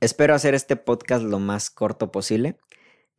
Espero 0.00 0.34
hacer 0.34 0.54
este 0.54 0.76
podcast 0.76 1.22
lo 1.22 1.38
más 1.40 1.68
corto 1.68 2.10
posible. 2.10 2.56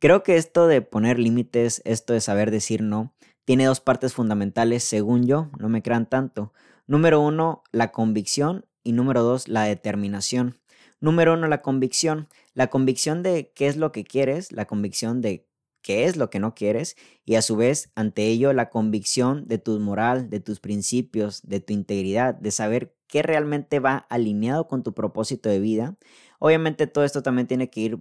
Creo 0.00 0.24
que 0.24 0.36
esto 0.36 0.66
de 0.66 0.82
poner 0.82 1.16
límites, 1.16 1.80
esto 1.84 2.12
de 2.12 2.20
saber 2.20 2.50
decir 2.50 2.82
no, 2.82 3.14
tiene 3.44 3.66
dos 3.66 3.78
partes 3.78 4.14
fundamentales, 4.14 4.82
según 4.82 5.24
yo, 5.24 5.48
no 5.60 5.68
me 5.68 5.80
crean 5.80 6.08
tanto. 6.08 6.52
Número 6.88 7.20
uno, 7.20 7.62
la 7.70 7.92
convicción 7.92 8.66
y 8.82 8.94
número 8.94 9.22
dos, 9.22 9.46
la 9.46 9.62
determinación. 9.62 10.58
Número 11.00 11.34
uno, 11.34 11.46
la 11.46 11.62
convicción. 11.62 12.28
La 12.52 12.66
convicción 12.66 13.22
de 13.22 13.52
qué 13.54 13.68
es 13.68 13.76
lo 13.76 13.92
que 13.92 14.02
quieres, 14.02 14.50
la 14.50 14.64
convicción 14.64 15.20
de 15.20 15.46
qué 15.82 16.06
es 16.06 16.16
lo 16.16 16.30
que 16.30 16.40
no 16.40 16.54
quieres 16.54 16.96
y 17.24 17.34
a 17.34 17.42
su 17.42 17.56
vez 17.56 17.90
ante 17.94 18.26
ello 18.26 18.52
la 18.52 18.70
convicción 18.70 19.46
de 19.46 19.58
tu 19.58 19.78
moral, 19.80 20.30
de 20.30 20.40
tus 20.40 20.60
principios, 20.60 21.42
de 21.42 21.60
tu 21.60 21.72
integridad, 21.72 22.34
de 22.34 22.50
saber 22.50 22.94
qué 23.08 23.22
realmente 23.22 23.80
va 23.80 24.06
alineado 24.08 24.68
con 24.68 24.82
tu 24.82 24.94
propósito 24.94 25.48
de 25.48 25.60
vida. 25.60 25.96
Obviamente 26.44 26.88
todo 26.88 27.04
esto 27.04 27.22
también 27.22 27.46
tiene 27.46 27.70
que 27.70 27.80
ir 27.80 27.98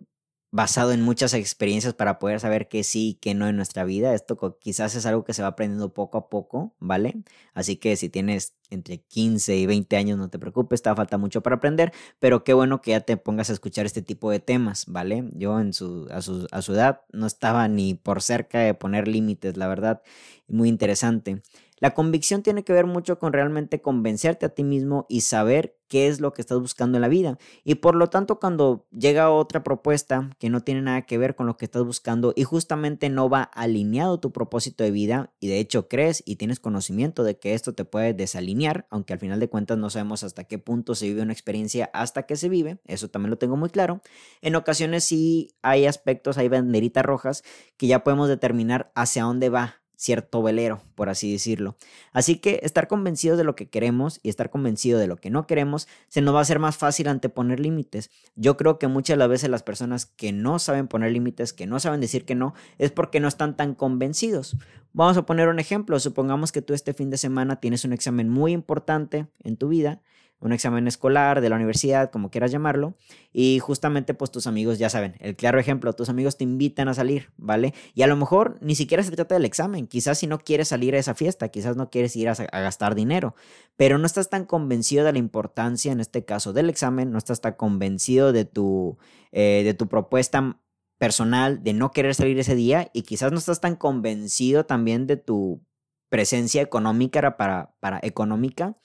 basado 0.52 0.94
en 0.94 1.02
muchas 1.04 1.36
experiencias 1.36 1.94
para 1.94 2.18
poder 2.18 2.40
saber 2.40 2.68
qué 2.68 2.84
sí 2.84 3.10
y 3.10 3.14
qué 3.14 3.36
no 3.36 3.48
en 3.48 3.56
nuestra 3.56 3.84
vida. 3.84 4.16
Esto 4.16 4.58
quizás 4.60 4.96
es 4.96 5.06
algo 5.06 5.24
que 5.24 5.36
se 5.36 5.44
va 5.44 5.50
aprendiendo 5.50 5.94
poco 5.94 6.18
a 6.18 6.28
poco, 6.28 6.74
¿vale? 6.80 7.22
Así 7.54 7.76
que 7.78 7.96
si 7.96 8.10
tienes 8.10 8.56
entre 8.72 8.98
15 9.04 9.56
y 9.58 9.68
20 9.68 9.96
años, 9.96 10.18
no 10.18 10.32
te 10.32 10.40
preocupes, 10.40 10.82
te 10.82 10.94
falta 10.96 11.20
mucho 11.20 11.42
para 11.44 11.58
aprender, 11.58 11.94
pero 12.18 12.44
qué 12.44 12.54
bueno 12.54 12.82
que 12.82 12.92
ya 12.92 13.02
te 13.02 13.16
pongas 13.16 13.52
a 13.52 13.54
escuchar 13.54 13.86
este 13.86 14.02
tipo 14.02 14.32
de 14.32 14.40
temas, 14.40 14.86
¿vale? 14.88 15.30
Yo 15.34 15.60
en 15.60 15.72
su, 15.74 16.08
a, 16.10 16.24
su, 16.24 16.48
a 16.52 16.64
su 16.64 16.74
edad 16.74 17.02
no 17.14 17.28
estaba 17.28 17.68
ni 17.68 17.94
por 17.94 18.24
cerca 18.24 18.60
de 18.62 18.74
poner 18.74 19.08
límites, 19.08 19.56
la 19.56 19.68
verdad, 19.68 20.02
muy 20.48 20.68
interesante. 20.68 21.44
La 21.82 21.96
convicción 21.96 22.44
tiene 22.44 22.64
que 22.64 22.74
ver 22.74 22.86
mucho 22.86 23.18
con 23.18 23.34
realmente 23.34 23.82
convencerte 23.82 24.46
a 24.46 24.50
ti 24.50 24.64
mismo 24.64 25.08
y 25.10 25.22
saber 25.22 25.80
qué 25.88 26.08
es 26.08 26.22
lo 26.22 26.32
que 26.32 26.42
estás 26.42 26.60
buscando 26.60 27.00
en 27.00 27.02
la 27.02 27.08
vida. 27.08 27.40
Y 27.64 27.76
por 27.76 27.96
lo 27.96 28.08
tanto, 28.08 28.40
cuando 28.40 28.86
llega 28.92 29.32
otra 29.32 29.64
propuesta 29.64 30.30
que 30.38 30.52
no 30.52 30.62
tiene 30.62 30.84
nada 30.84 31.02
que 31.02 31.18
ver 31.18 31.36
con 31.36 31.48
lo 31.48 31.58
que 31.58 31.66
estás 31.66 31.84
buscando 31.84 32.34
y 32.36 32.44
justamente 32.44 33.10
no 33.10 33.30
va 33.30 33.42
alineado 33.42 34.20
tu 34.20 34.32
propósito 34.32 34.84
de 34.84 34.92
vida, 34.92 35.34
y 35.40 35.48
de 35.48 35.58
hecho 35.58 35.88
crees 35.88 36.22
y 36.24 36.36
tienes 36.36 36.60
conocimiento 36.60 37.24
de 37.24 37.40
que 37.40 37.56
esto 37.56 37.74
te 37.74 37.84
puede 37.84 38.14
desalinear, 38.14 38.86
aunque 38.92 39.14
al 39.14 39.20
final 39.20 39.40
de 39.40 39.50
cuentas 39.50 39.80
no 39.80 39.90
sabemos 39.90 40.24
hasta 40.24 40.44
qué 40.44 40.60
punto 40.60 40.94
se 40.94 41.08
vive 41.08 41.24
una 41.24 41.34
experiencia 41.34 41.90
hasta 41.94 42.28
que 42.28 42.36
se 42.36 42.48
vive, 42.48 42.78
eso 42.86 43.10
también 43.10 43.32
lo 43.32 43.38
tengo 43.40 43.58
muy 43.58 43.70
claro. 43.70 44.02
En 44.42 44.56
ocasiones 44.56 45.04
sí 45.04 45.56
hay 45.64 45.88
aspectos, 45.88 46.38
hay 46.38 46.48
banderitas 46.48 47.04
rojas 47.04 47.44
que 47.78 47.88
ya 47.88 48.04
podemos 48.04 48.30
determinar 48.30 48.92
hacia 48.94 49.24
dónde 49.24 49.50
va 49.50 49.81
cierto 50.02 50.42
velero, 50.42 50.82
por 50.96 51.10
así 51.10 51.32
decirlo. 51.32 51.76
Así 52.12 52.38
que 52.38 52.60
estar 52.64 52.88
convencidos 52.88 53.38
de 53.38 53.44
lo 53.44 53.56
que 53.56 53.70
queremos 53.70 54.20
y 54.24 54.30
estar 54.30 54.50
convencido 54.50 54.98
de 54.98 55.06
lo 55.06 55.18
que 55.18 55.30
no 55.30 55.46
queremos 55.46 55.88
se 56.08 56.22
nos 56.22 56.34
va 56.34 56.40
a 56.40 56.42
hacer 56.42 56.58
más 56.58 56.76
fácil 56.76 57.08
anteponer 57.08 57.60
límites. 57.60 58.10
Yo 58.36 58.58
creo 58.58 58.80
que 58.80 58.88
muchas 58.88 59.20
las 59.20 59.30
veces 59.30 59.52
las 59.52 59.62
personas 59.62 60.08
que 60.08 60.32
no 60.32 60.58
saben 60.58 60.88
poner 60.88 61.12
límites, 61.12 61.54
que 61.54 61.68
no 61.68 61.80
saben 61.80 62.02
decir 62.02 62.26
que 62.26 62.34
no, 62.34 62.56
es 62.80 62.92
porque 62.92 63.20
no 63.20 63.28
están 63.28 63.56
tan 63.56 63.76
convencidos. 63.76 64.58
Vamos 64.92 65.18
a 65.18 65.26
poner 65.28 65.50
un 65.50 65.60
ejemplo. 65.60 66.00
Supongamos 66.00 66.52
que 66.52 66.64
tú 66.64 66.74
este 66.74 66.96
fin 66.96 67.12
de 67.12 67.18
semana 67.18 67.58
tienes 67.60 67.86
un 67.86 67.94
examen 67.94 68.28
muy 68.28 68.54
importante 68.54 69.28
en 69.44 69.56
tu 69.56 69.68
vida 69.68 70.02
un 70.42 70.54
examen 70.54 70.88
escolar 70.88 71.40
de 71.40 71.50
la 71.50 71.56
universidad, 71.56 72.10
como 72.10 72.32
quieras 72.32 72.52
llamarlo, 72.52 72.96
y 73.32 73.60
justamente 73.60 74.14
pues 74.14 74.32
tus 74.32 74.48
amigos 74.48 74.80
ya 74.80 74.90
saben, 74.90 75.16
el 75.20 75.36
claro 75.36 75.60
ejemplo, 75.60 75.94
tus 75.94 76.10
amigos 76.10 76.36
te 76.36 76.44
invitan 76.44 76.88
a 76.88 76.94
salir, 76.94 77.30
¿vale? 77.38 77.74
Y 77.94 78.02
a 78.02 78.08
lo 78.08 78.18
mejor 78.18 78.58
ni 78.60 78.76
siquiera 78.76 79.04
se 79.04 79.12
trata 79.12 79.36
del 79.36 79.46
examen, 79.46 79.88
quizás 79.88 80.18
si 80.18 80.28
no 80.28 80.40
quieres 80.40 80.68
salir 80.68 80.96
a 80.96 81.00
esa 81.00 81.14
fiesta, 81.14 81.50
quizás 81.50 81.78
no 81.78 81.90
quieres 81.90 82.16
ir 82.16 82.28
a, 82.28 82.34
gastar 82.34 82.96
dinero, 82.96 83.36
pero 83.78 83.98
no 84.00 84.06
estás 84.06 84.30
tan 84.30 84.46
convencido 84.46 85.06
de 85.06 85.14
la 85.14 85.20
importancia, 85.20 85.92
en 85.92 86.00
este 86.00 86.26
caso 86.26 86.54
del 86.54 86.70
examen, 86.70 87.12
no 87.12 87.20
estás 87.20 87.40
tan 87.40 87.54
convencido 87.54 88.34
de 88.34 88.46
tu, 88.46 88.98
eh, 89.32 89.62
de 89.64 89.74
tu 89.76 89.88
propuesta 89.88 90.58
personal 90.98 91.64
de 91.64 91.74
no 91.74 91.92
querer 91.92 92.14
salir 92.14 92.38
ese 92.40 92.56
día 92.56 92.90
y 92.94 93.04
quizás 93.04 93.32
no 93.32 93.40
estás 93.40 93.60
tan 93.60 93.76
convencido 93.76 94.66
también 94.68 95.08
de 95.08 95.18
tu 95.18 95.66
presencia 96.10 96.62
económica 96.62 97.38
para, 97.38 97.74
para 97.80 98.00
económica 98.04 98.78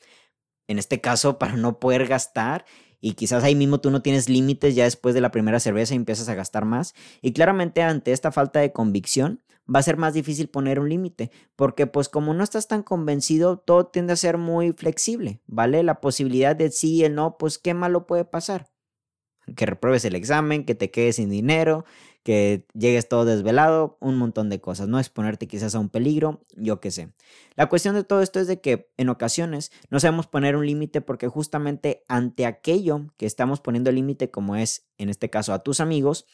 en 0.68 0.78
este 0.78 1.00
caso, 1.00 1.38
para 1.38 1.56
no 1.56 1.78
poder 1.78 2.06
gastar. 2.06 2.64
Y 3.00 3.12
quizás 3.12 3.44
ahí 3.44 3.54
mismo 3.54 3.80
tú 3.80 3.90
no 3.90 4.02
tienes 4.02 4.28
límites 4.28 4.74
ya 4.74 4.84
después 4.84 5.14
de 5.14 5.20
la 5.20 5.30
primera 5.30 5.60
cerveza 5.60 5.94
y 5.94 5.96
empiezas 5.96 6.28
a 6.28 6.34
gastar 6.34 6.64
más. 6.64 6.94
Y 7.22 7.32
claramente 7.32 7.82
ante 7.82 8.12
esta 8.12 8.32
falta 8.32 8.60
de 8.60 8.72
convicción 8.72 9.42
va 9.72 9.80
a 9.80 9.82
ser 9.82 9.96
más 9.96 10.14
difícil 10.14 10.48
poner 10.48 10.78
un 10.78 10.88
límite, 10.88 11.30
porque 11.56 11.86
pues 11.86 12.08
como 12.08 12.34
no 12.34 12.44
estás 12.44 12.68
tan 12.68 12.82
convencido, 12.82 13.58
todo 13.58 13.86
tiende 13.86 14.12
a 14.12 14.16
ser 14.16 14.38
muy 14.38 14.72
flexible, 14.72 15.40
¿vale? 15.46 15.82
La 15.82 16.00
posibilidad 16.00 16.54
de 16.54 16.70
sí 16.70 16.96
y 16.96 17.04
el 17.04 17.14
no, 17.14 17.36
pues 17.36 17.58
qué 17.58 17.74
malo 17.74 18.06
puede 18.06 18.24
pasar. 18.24 18.70
Que 19.56 19.66
repruebes 19.66 20.04
el 20.04 20.14
examen, 20.14 20.64
que 20.64 20.74
te 20.74 20.90
quedes 20.90 21.16
sin 21.16 21.30
dinero, 21.30 21.84
que 22.26 22.66
llegues 22.74 23.08
todo 23.08 23.24
desvelado, 23.24 23.98
un 24.00 24.16
montón 24.16 24.48
de 24.48 24.60
cosas, 24.60 24.88
no 24.88 24.98
exponerte 24.98 25.46
quizás 25.46 25.76
a 25.76 25.78
un 25.78 25.88
peligro, 25.88 26.40
yo 26.56 26.80
qué 26.80 26.90
sé. 26.90 27.12
La 27.54 27.68
cuestión 27.68 27.94
de 27.94 28.02
todo 28.02 28.20
esto 28.20 28.40
es 28.40 28.48
de 28.48 28.60
que 28.60 28.90
en 28.96 29.10
ocasiones 29.10 29.70
no 29.90 30.00
sabemos 30.00 30.26
poner 30.26 30.56
un 30.56 30.66
límite 30.66 31.00
porque 31.00 31.28
justamente 31.28 32.02
ante 32.08 32.44
aquello 32.44 33.06
que 33.16 33.26
estamos 33.26 33.60
poniendo 33.60 33.92
límite, 33.92 34.28
como 34.28 34.56
es 34.56 34.88
en 34.98 35.08
este 35.08 35.30
caso 35.30 35.52
a 35.52 35.60
tus 35.60 35.78
amigos, 35.78 36.26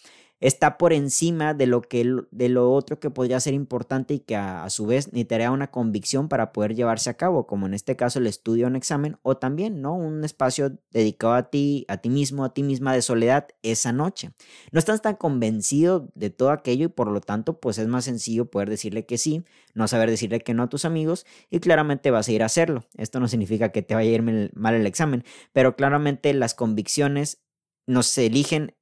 está 0.43 0.77
por 0.77 0.93
encima 0.93 1.55
de 1.55 1.67
lo, 1.67 1.83
que, 1.83 2.05
de 2.33 2.49
lo 2.49 2.73
otro 2.73 2.99
que 2.99 3.11
podría 3.11 3.39
ser 3.39 3.55
importante 3.55 4.15
y 4.15 4.19
que 4.19 4.35
a, 4.35 4.69
su 4.71 4.87
vez 4.87 5.07
necesitaría 5.07 5.53
una 5.53 5.71
convicción 5.71 6.29
para 6.29 6.53
poder 6.53 6.75
llevarse 6.75 7.09
a 7.11 7.15
cabo, 7.17 7.47
como 7.47 7.67
en 7.67 7.75
este 7.75 7.95
caso 7.95 8.19
el 8.19 8.27
estudio 8.27 8.67
un 8.67 8.75
examen, 8.75 9.19
o 9.23 9.37
también, 9.37 9.81
¿no? 9.81 9.95
Un 9.95 10.25
espacio 10.25 10.77
dedicado 10.91 11.35
a 11.35 11.49
ti, 11.49 11.85
a 11.87 11.99
ti 11.99 12.11
mismo, 12.11 12.45
a 12.45 12.53
ti 12.53 12.65
misma 12.65 12.93
de 12.93 13.03
soledad 13.03 13.47
esa 13.63 13.93
noche. 13.93 14.33
No 14.73 14.81
estás 14.81 15.01
tan 15.01 15.15
convencido 15.15 16.11
de 16.17 16.31
todo 16.31 16.51
aquello 16.51 16.87
y 16.87 16.89
por 16.89 17.07
lo 17.07 17.21
tanto, 17.21 17.61
pues 17.61 17.79
es 17.79 17.87
más 17.87 18.05
sencillo 18.05 18.51
poder 18.51 18.69
decirle 18.69 19.07
que 19.07 19.19
sí, 19.19 19.45
no 19.75 19.87
saber 19.87 20.11
decirle 20.11 20.41
que 20.41 20.55
no 20.55 20.65
a 20.65 20.69
tus 20.69 20.85
amigos 20.85 21.25
y 21.51 21.61
claramente 21.61 22.11
vas 22.11 22.27
a 22.27 22.33
ir 22.33 22.43
a 22.43 22.47
hacerlo. 22.47 22.85
Esto 22.97 23.21
no 23.21 23.29
significa 23.29 23.71
que 23.71 23.83
te 23.83 23.95
vaya 23.95 24.11
a 24.11 24.15
ir 24.15 24.51
mal 24.55 24.75
el 24.75 24.87
examen, 24.87 25.25
pero 25.53 25.77
claramente 25.77 26.35
las 26.35 26.55
convicciones 26.55 27.43
nos 27.87 28.19
eligen 28.19 28.75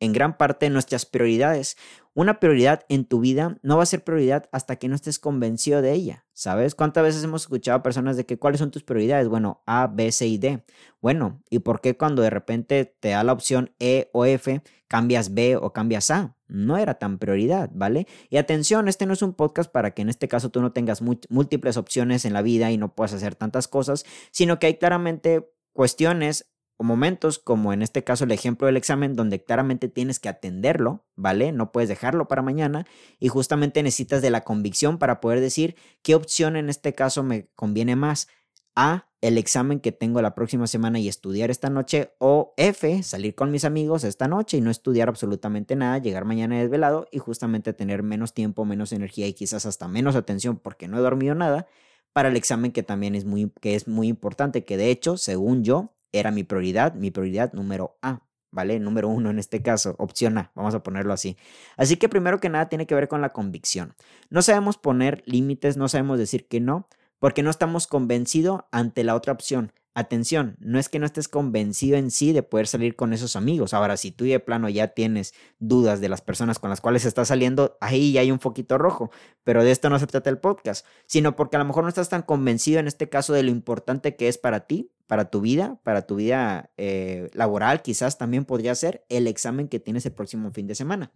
en 0.00 0.12
gran 0.12 0.36
parte 0.36 0.68
nuestras 0.70 1.06
prioridades. 1.06 1.76
Una 2.12 2.40
prioridad 2.40 2.84
en 2.88 3.04
tu 3.04 3.20
vida 3.20 3.58
no 3.62 3.76
va 3.76 3.84
a 3.84 3.86
ser 3.86 4.02
prioridad 4.02 4.48
hasta 4.50 4.76
que 4.76 4.88
no 4.88 4.96
estés 4.96 5.20
convencido 5.20 5.80
de 5.80 5.92
ella, 5.92 6.26
¿sabes? 6.32 6.74
¿Cuántas 6.74 7.04
veces 7.04 7.22
hemos 7.22 7.42
escuchado 7.42 7.78
a 7.78 7.82
personas 7.84 8.16
de 8.16 8.26
que 8.26 8.38
cuáles 8.38 8.58
son 8.58 8.72
tus 8.72 8.82
prioridades? 8.82 9.28
Bueno, 9.28 9.62
A, 9.66 9.86
B, 9.86 10.10
C 10.10 10.26
y 10.26 10.36
D. 10.36 10.64
Bueno, 11.00 11.40
¿y 11.48 11.60
por 11.60 11.80
qué 11.80 11.96
cuando 11.96 12.22
de 12.22 12.30
repente 12.30 12.84
te 12.84 13.10
da 13.10 13.22
la 13.22 13.32
opción 13.32 13.72
E 13.78 14.10
o 14.12 14.24
F, 14.24 14.60
cambias 14.88 15.34
B 15.34 15.56
o 15.56 15.72
cambias 15.72 16.10
A? 16.10 16.36
No 16.48 16.78
era 16.78 16.94
tan 16.94 17.18
prioridad, 17.18 17.70
¿vale? 17.72 18.08
Y 18.28 18.38
atención, 18.38 18.88
este 18.88 19.06
no 19.06 19.12
es 19.12 19.22
un 19.22 19.34
podcast 19.34 19.70
para 19.70 19.92
que 19.94 20.02
en 20.02 20.08
este 20.08 20.26
caso 20.26 20.50
tú 20.50 20.60
no 20.60 20.72
tengas 20.72 21.00
múltiples 21.00 21.76
opciones 21.76 22.24
en 22.24 22.32
la 22.32 22.42
vida 22.42 22.72
y 22.72 22.76
no 22.76 22.96
puedas 22.96 23.12
hacer 23.12 23.36
tantas 23.36 23.68
cosas, 23.68 24.04
sino 24.32 24.58
que 24.58 24.66
hay 24.66 24.74
claramente 24.78 25.48
cuestiones 25.72 26.50
momentos 26.84 27.38
como 27.38 27.72
en 27.72 27.82
este 27.82 28.04
caso 28.04 28.24
el 28.24 28.32
ejemplo 28.32 28.66
del 28.66 28.76
examen 28.76 29.14
donde 29.14 29.42
claramente 29.42 29.88
tienes 29.88 30.20
que 30.20 30.28
atenderlo, 30.28 31.04
¿vale? 31.16 31.52
No 31.52 31.72
puedes 31.72 31.88
dejarlo 31.88 32.28
para 32.28 32.42
mañana 32.42 32.86
y 33.18 33.28
justamente 33.28 33.82
necesitas 33.82 34.22
de 34.22 34.30
la 34.30 34.42
convicción 34.42 34.98
para 34.98 35.20
poder 35.20 35.40
decir 35.40 35.76
qué 36.02 36.14
opción 36.14 36.56
en 36.56 36.70
este 36.70 36.94
caso 36.94 37.22
me 37.22 37.48
conviene 37.54 37.96
más. 37.96 38.28
A, 38.76 39.10
el 39.20 39.36
examen 39.36 39.80
que 39.80 39.92
tengo 39.92 40.22
la 40.22 40.34
próxima 40.34 40.66
semana 40.66 40.98
y 40.98 41.08
estudiar 41.08 41.50
esta 41.50 41.68
noche 41.68 42.14
o 42.18 42.54
F, 42.56 43.02
salir 43.02 43.34
con 43.34 43.50
mis 43.50 43.64
amigos 43.64 44.04
esta 44.04 44.28
noche 44.28 44.56
y 44.56 44.60
no 44.60 44.70
estudiar 44.70 45.08
absolutamente 45.08 45.76
nada, 45.76 45.98
llegar 45.98 46.24
mañana 46.24 46.58
desvelado 46.58 47.06
y 47.12 47.18
justamente 47.18 47.72
tener 47.74 48.02
menos 48.02 48.32
tiempo, 48.32 48.64
menos 48.64 48.92
energía 48.92 49.26
y 49.26 49.34
quizás 49.34 49.66
hasta 49.66 49.88
menos 49.88 50.16
atención 50.16 50.56
porque 50.56 50.88
no 50.88 50.96
he 50.98 51.02
dormido 51.02 51.34
nada 51.34 51.66
para 52.12 52.28
el 52.28 52.36
examen 52.36 52.72
que 52.72 52.82
también 52.82 53.14
es 53.14 53.24
muy, 53.24 53.52
que 53.60 53.74
es 53.74 53.86
muy 53.86 54.08
importante, 54.08 54.64
que 54.64 54.76
de 54.76 54.90
hecho, 54.90 55.16
según 55.16 55.64
yo, 55.64 55.94
era 56.12 56.30
mi 56.30 56.44
prioridad, 56.44 56.94
mi 56.94 57.10
prioridad 57.10 57.52
número 57.52 57.98
A, 58.02 58.22
¿vale? 58.50 58.78
Número 58.80 59.08
uno 59.08 59.30
en 59.30 59.38
este 59.38 59.62
caso, 59.62 59.94
opción 59.98 60.38
A, 60.38 60.52
vamos 60.54 60.74
a 60.74 60.82
ponerlo 60.82 61.12
así. 61.12 61.36
Así 61.76 61.96
que 61.96 62.08
primero 62.08 62.40
que 62.40 62.48
nada 62.48 62.68
tiene 62.68 62.86
que 62.86 62.94
ver 62.94 63.08
con 63.08 63.20
la 63.20 63.32
convicción. 63.32 63.94
No 64.28 64.42
sabemos 64.42 64.78
poner 64.78 65.22
límites, 65.26 65.76
no 65.76 65.88
sabemos 65.88 66.18
decir 66.18 66.48
que 66.48 66.60
no, 66.60 66.88
porque 67.18 67.42
no 67.42 67.50
estamos 67.50 67.86
convencidos 67.86 68.62
ante 68.72 69.04
la 69.04 69.14
otra 69.14 69.32
opción. 69.32 69.72
Atención, 69.92 70.56
no 70.60 70.78
es 70.78 70.88
que 70.88 71.00
no 71.00 71.06
estés 71.06 71.26
convencido 71.26 71.96
en 71.96 72.12
sí 72.12 72.32
de 72.32 72.44
poder 72.44 72.68
salir 72.68 72.94
con 72.94 73.12
esos 73.12 73.34
amigos. 73.34 73.74
Ahora, 73.74 73.96
si 73.96 74.12
tú 74.12 74.24
de 74.24 74.38
plano 74.38 74.68
ya 74.68 74.88
tienes 74.88 75.34
dudas 75.58 76.00
de 76.00 76.08
las 76.08 76.22
personas 76.22 76.60
con 76.60 76.70
las 76.70 76.80
cuales 76.80 77.04
estás 77.04 77.28
saliendo, 77.28 77.76
ahí 77.80 78.12
ya 78.12 78.20
hay 78.20 78.30
un 78.30 78.38
foquito 78.38 78.78
rojo. 78.78 79.10
Pero 79.42 79.64
de 79.64 79.72
esto 79.72 79.90
no 79.90 79.98
se 79.98 80.06
trata 80.06 80.30
el 80.30 80.38
podcast, 80.38 80.86
sino 81.06 81.34
porque 81.34 81.56
a 81.56 81.58
lo 81.58 81.64
mejor 81.64 81.82
no 81.82 81.88
estás 81.88 82.08
tan 82.08 82.22
convencido 82.22 82.78
en 82.78 82.86
este 82.86 83.08
caso 83.08 83.32
de 83.32 83.42
lo 83.42 83.50
importante 83.50 84.14
que 84.14 84.28
es 84.28 84.38
para 84.38 84.60
ti, 84.60 84.92
para 85.10 85.24
tu 85.24 85.40
vida, 85.40 85.80
para 85.82 86.02
tu 86.02 86.14
vida 86.14 86.70
eh, 86.76 87.30
laboral, 87.34 87.82
quizás 87.82 88.16
también 88.16 88.44
podría 88.44 88.76
ser 88.76 89.04
el 89.08 89.26
examen 89.26 89.66
que 89.66 89.80
tienes 89.80 90.06
el 90.06 90.12
próximo 90.12 90.52
fin 90.52 90.68
de 90.68 90.76
semana. 90.76 91.10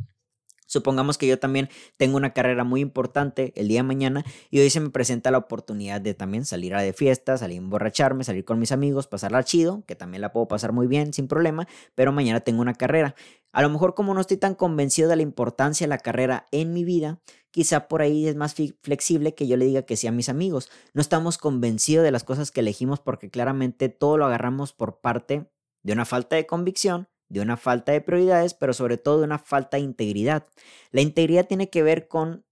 Supongamos 0.67 1.19
que 1.19 1.27
yo 1.27 1.39
también 1.39 1.69
tengo 1.97 2.17
una 2.17 2.33
carrera 2.33 2.65
muy 2.65 2.81
importante 2.81 3.53
el 3.57 3.69
día 3.69 3.81
de 3.81 3.85
mañana 3.85 4.25
y 4.51 4.61
hoy 4.61 4.71
se 4.71 4.81
me 4.81 4.91
presenta 4.91 5.31
la 5.31 5.39
oportunidad 5.39 6.01
de 6.01 6.15
también 6.15 6.45
salir 6.45 6.75
a 6.75 6.83
de 6.83 6.93
fiesta, 6.93 7.37
salir 7.37 7.59
a 7.59 7.63
emborracharme, 7.63 8.25
salir 8.25 8.45
con 8.45 8.59
mis 8.59 8.73
amigos, 8.73 9.07
pasarla 9.07 9.45
chido, 9.45 9.85
que 9.87 9.95
también 9.95 10.21
la 10.21 10.33
puedo 10.33 10.49
pasar 10.49 10.73
muy 10.73 10.87
bien 10.87 11.13
sin 11.13 11.29
problema, 11.29 11.69
pero 11.95 12.13
mañana 12.13 12.41
tengo 12.41 12.63
una 12.63 12.75
carrera. 12.75 13.15
A 13.53 13.63
lo 13.63 13.71
mejor 13.71 13.95
como 13.95 14.15
no 14.15 14.21
estoy 14.21 14.37
tan 14.37 14.55
convencido 14.55 15.09
de 15.09 15.17
la 15.17 15.23
importancia 15.23 15.85
de 15.87 15.91
la 15.91 15.99
carrera 15.99 16.47
en 16.51 16.73
mi 16.73 16.83
vida, 16.83 17.21
quizá 17.51 17.87
por 17.87 18.03
ahí 18.03 18.27
es 18.27 18.35
más 18.35 18.57
flexible 18.83 19.35
que 19.35 19.47
yo 19.47 19.57
le 19.57 19.67
diga 19.67 19.83
que 19.83 19.97
sí 19.97 20.09
a 20.09 20.13
mis 20.13 20.29
amigos. 20.29 20.71
No 20.93 21.01
estamos 21.01 21.39
convencidos 21.39 22.05
de 22.05 22.11
las 22.11 22.25
cosas 22.25 22.51
que 22.51 22.61
elegimos 22.61 22.99
porque 22.99 23.31
claramente 23.31 23.89
todo 23.89 24.17
lo 24.17 24.27
agarramos 24.27 24.73
por 24.73 25.01
parte 25.01 25.49
de 25.85 25.93
una 25.93 26.05
falta 26.05 26.35
de 26.35 26.47
convicción 26.47 27.09
de 27.35 27.41
una 27.41 27.57
falta 27.57 27.93
de 27.93 28.01
prioridades, 28.01 28.55
pero 28.55 28.73
sobre 28.73 28.97
todo 28.97 29.19
de 29.19 29.25
una 29.25 29.39
falta 29.39 29.77
de 29.77 29.83
integridad. 29.83 30.47
La 30.91 31.03
integridad 31.03 31.47
tiene 31.47 31.69
que 31.69 31.83
ver 31.83 32.09
con 32.09 32.45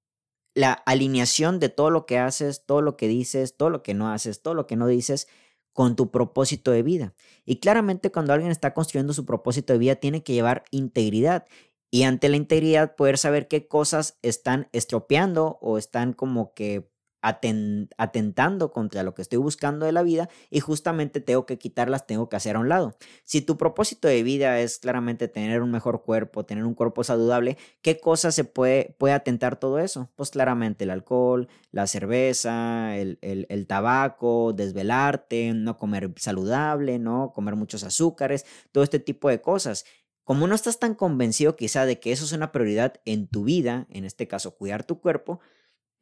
la 0.54 0.72
alineación 0.72 1.60
de 1.60 1.70
todo 1.70 1.90
lo 1.90 2.04
que 2.04 2.18
haces, 2.18 2.66
todo 2.66 2.82
lo 2.82 2.96
que 2.96 3.08
dices, 3.08 3.56
todo 3.56 3.70
lo 3.70 3.82
que 3.82 3.94
no 3.94 4.12
haces, 4.12 4.42
todo 4.42 4.54
lo 4.54 4.66
que 4.66 4.76
no 4.76 4.86
dices 4.86 5.28
con 5.72 5.96
tu 5.96 6.10
propósito 6.10 6.70
de 6.70 6.82
vida. 6.82 7.14
Y 7.46 7.60
claramente 7.60 8.12
cuando 8.12 8.34
alguien 8.34 8.52
está 8.52 8.74
construyendo 8.74 9.14
su 9.14 9.24
propósito 9.24 9.72
de 9.72 9.78
vida 9.78 9.96
tiene 9.96 10.22
que 10.22 10.34
llevar 10.34 10.64
integridad 10.70 11.46
y 11.90 12.04
ante 12.04 12.28
la 12.28 12.36
integridad 12.36 12.96
poder 12.96 13.18
saber 13.18 13.48
qué 13.48 13.68
cosas 13.68 14.18
están 14.22 14.68
estropeando 14.72 15.58
o 15.60 15.78
están 15.78 16.12
como 16.12 16.54
que 16.54 16.91
atentando 17.22 18.72
contra 18.72 19.04
lo 19.04 19.14
que 19.14 19.22
estoy 19.22 19.38
buscando 19.38 19.86
de 19.86 19.92
la 19.92 20.02
vida 20.02 20.28
y 20.50 20.60
justamente 20.60 21.20
tengo 21.20 21.46
que 21.46 21.56
quitarlas, 21.56 22.06
tengo 22.06 22.28
que 22.28 22.36
hacer 22.36 22.56
a 22.56 22.58
un 22.58 22.68
lado. 22.68 22.96
Si 23.24 23.40
tu 23.40 23.56
propósito 23.56 24.08
de 24.08 24.22
vida 24.24 24.58
es 24.58 24.78
claramente 24.78 25.28
tener 25.28 25.62
un 25.62 25.70
mejor 25.70 26.02
cuerpo, 26.02 26.44
tener 26.44 26.64
un 26.64 26.74
cuerpo 26.74 27.04
saludable, 27.04 27.56
¿qué 27.80 28.00
cosas 28.00 28.34
se 28.34 28.44
puede, 28.44 28.96
puede 28.98 29.14
atentar 29.14 29.56
todo 29.56 29.78
eso? 29.78 30.10
Pues 30.16 30.30
claramente 30.30 30.84
el 30.84 30.90
alcohol, 30.90 31.48
la 31.70 31.86
cerveza, 31.86 32.96
el, 32.96 33.18
el 33.20 33.66
tabaco, 33.66 34.52
desvelarte, 34.52 35.52
no 35.54 35.76
comer 35.76 36.12
saludable, 36.16 36.98
¿no? 36.98 37.32
Comer 37.32 37.54
muchos 37.54 37.84
azúcares, 37.84 38.44
todo 38.72 38.82
este 38.82 38.98
tipo 38.98 39.28
de 39.28 39.40
cosas. 39.40 39.84
Como 40.24 40.46
no 40.46 40.54
estás 40.54 40.78
tan 40.78 40.94
convencido 40.94 41.56
quizá 41.56 41.84
de 41.84 41.98
que 41.98 42.12
eso 42.12 42.24
es 42.24 42.32
una 42.32 42.52
prioridad 42.52 42.94
en 43.04 43.26
tu 43.26 43.44
vida, 43.44 43.86
en 43.90 44.04
este 44.04 44.28
caso 44.28 44.56
cuidar 44.56 44.84
tu 44.84 45.00
cuerpo, 45.00 45.40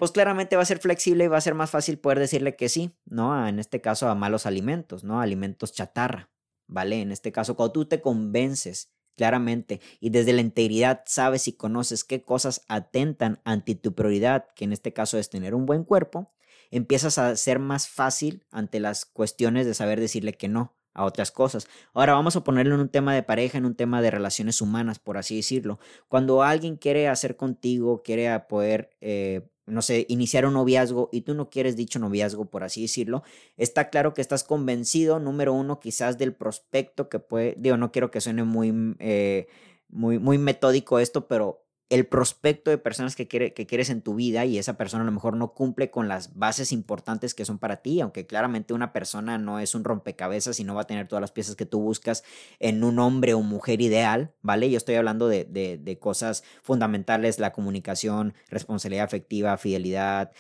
pues 0.00 0.12
claramente 0.12 0.56
va 0.56 0.62
a 0.62 0.64
ser 0.64 0.78
flexible 0.78 1.24
y 1.24 1.28
va 1.28 1.36
a 1.36 1.42
ser 1.42 1.54
más 1.54 1.68
fácil 1.68 1.98
poder 1.98 2.18
decirle 2.18 2.56
que 2.56 2.70
sí, 2.70 2.96
¿no? 3.04 3.46
En 3.46 3.58
este 3.58 3.82
caso 3.82 4.08
a 4.08 4.14
malos 4.14 4.46
alimentos, 4.46 5.04
¿no? 5.04 5.20
Alimentos 5.20 5.74
chatarra, 5.74 6.30
¿vale? 6.66 7.02
En 7.02 7.12
este 7.12 7.32
caso, 7.32 7.54
cuando 7.54 7.74
tú 7.74 7.84
te 7.84 8.00
convences 8.00 8.94
claramente 9.14 9.82
y 10.00 10.08
desde 10.08 10.32
la 10.32 10.40
integridad 10.40 11.02
sabes 11.04 11.48
y 11.48 11.52
conoces 11.52 12.02
qué 12.04 12.22
cosas 12.22 12.64
atentan 12.66 13.42
ante 13.44 13.74
tu 13.74 13.94
prioridad, 13.94 14.46
que 14.56 14.64
en 14.64 14.72
este 14.72 14.94
caso 14.94 15.18
es 15.18 15.28
tener 15.28 15.54
un 15.54 15.66
buen 15.66 15.84
cuerpo, 15.84 16.32
empiezas 16.70 17.18
a 17.18 17.36
ser 17.36 17.58
más 17.58 17.86
fácil 17.86 18.46
ante 18.50 18.80
las 18.80 19.04
cuestiones 19.04 19.66
de 19.66 19.74
saber 19.74 20.00
decirle 20.00 20.32
que 20.32 20.48
no 20.48 20.74
a 20.94 21.04
otras 21.04 21.30
cosas. 21.30 21.68
Ahora 21.92 22.14
vamos 22.14 22.36
a 22.36 22.42
ponerlo 22.42 22.74
en 22.74 22.80
un 22.80 22.88
tema 22.88 23.14
de 23.14 23.22
pareja, 23.22 23.58
en 23.58 23.66
un 23.66 23.74
tema 23.74 24.00
de 24.00 24.10
relaciones 24.10 24.62
humanas, 24.62 24.98
por 24.98 25.18
así 25.18 25.36
decirlo. 25.36 25.78
Cuando 26.08 26.42
alguien 26.42 26.76
quiere 26.76 27.06
hacer 27.06 27.36
contigo, 27.36 28.02
quiere 28.02 28.40
poder 28.48 28.96
eh, 29.02 29.46
no 29.70 29.82
sé, 29.82 30.06
iniciar 30.08 30.46
un 30.46 30.54
noviazgo 30.54 31.08
y 31.12 31.22
tú 31.22 31.34
no 31.34 31.50
quieres 31.50 31.76
dicho 31.76 31.98
noviazgo, 31.98 32.46
por 32.46 32.64
así 32.64 32.82
decirlo, 32.82 33.22
está 33.56 33.90
claro 33.90 34.14
que 34.14 34.20
estás 34.20 34.44
convencido, 34.44 35.20
número 35.20 35.52
uno, 35.52 35.80
quizás 35.80 36.18
del 36.18 36.34
prospecto 36.34 37.08
que 37.08 37.18
puede, 37.18 37.54
digo, 37.58 37.76
no 37.76 37.92
quiero 37.92 38.10
que 38.10 38.20
suene 38.20 38.44
muy, 38.44 38.96
eh, 38.98 39.48
muy, 39.88 40.18
muy 40.18 40.38
metódico 40.38 40.98
esto, 40.98 41.26
pero 41.26 41.64
el 41.90 42.06
prospecto 42.06 42.70
de 42.70 42.78
personas 42.78 43.16
que, 43.16 43.26
que 43.26 43.66
quieres 43.66 43.90
en 43.90 44.00
tu 44.00 44.14
vida 44.14 44.44
y 44.44 44.58
esa 44.58 44.76
persona 44.76 45.02
a 45.02 45.06
lo 45.06 45.10
mejor 45.10 45.36
no 45.36 45.54
cumple 45.54 45.90
con 45.90 46.06
las 46.06 46.36
bases 46.36 46.70
importantes 46.70 47.34
que 47.34 47.44
son 47.44 47.58
para 47.58 47.82
ti, 47.82 48.00
aunque 48.00 48.28
claramente 48.28 48.72
una 48.72 48.92
persona 48.92 49.38
no 49.38 49.58
es 49.58 49.74
un 49.74 49.82
rompecabezas 49.82 50.60
y 50.60 50.64
no 50.64 50.76
va 50.76 50.82
a 50.82 50.86
tener 50.86 51.08
todas 51.08 51.20
las 51.20 51.32
piezas 51.32 51.56
que 51.56 51.66
tú 51.66 51.80
buscas 51.80 52.22
en 52.60 52.84
un 52.84 53.00
hombre 53.00 53.34
o 53.34 53.40
mujer 53.42 53.80
ideal, 53.80 54.32
¿vale? 54.40 54.70
Yo 54.70 54.76
estoy 54.76 54.94
hablando 54.94 55.26
de, 55.26 55.44
de, 55.44 55.98
cosas 55.98 56.44
fundamentales, 56.62 57.40
la 57.40 57.52
comunicación, 57.52 58.34
responsabilidad 58.48 59.04
afectiva, 59.04 59.58
fidelidad, 59.58 60.30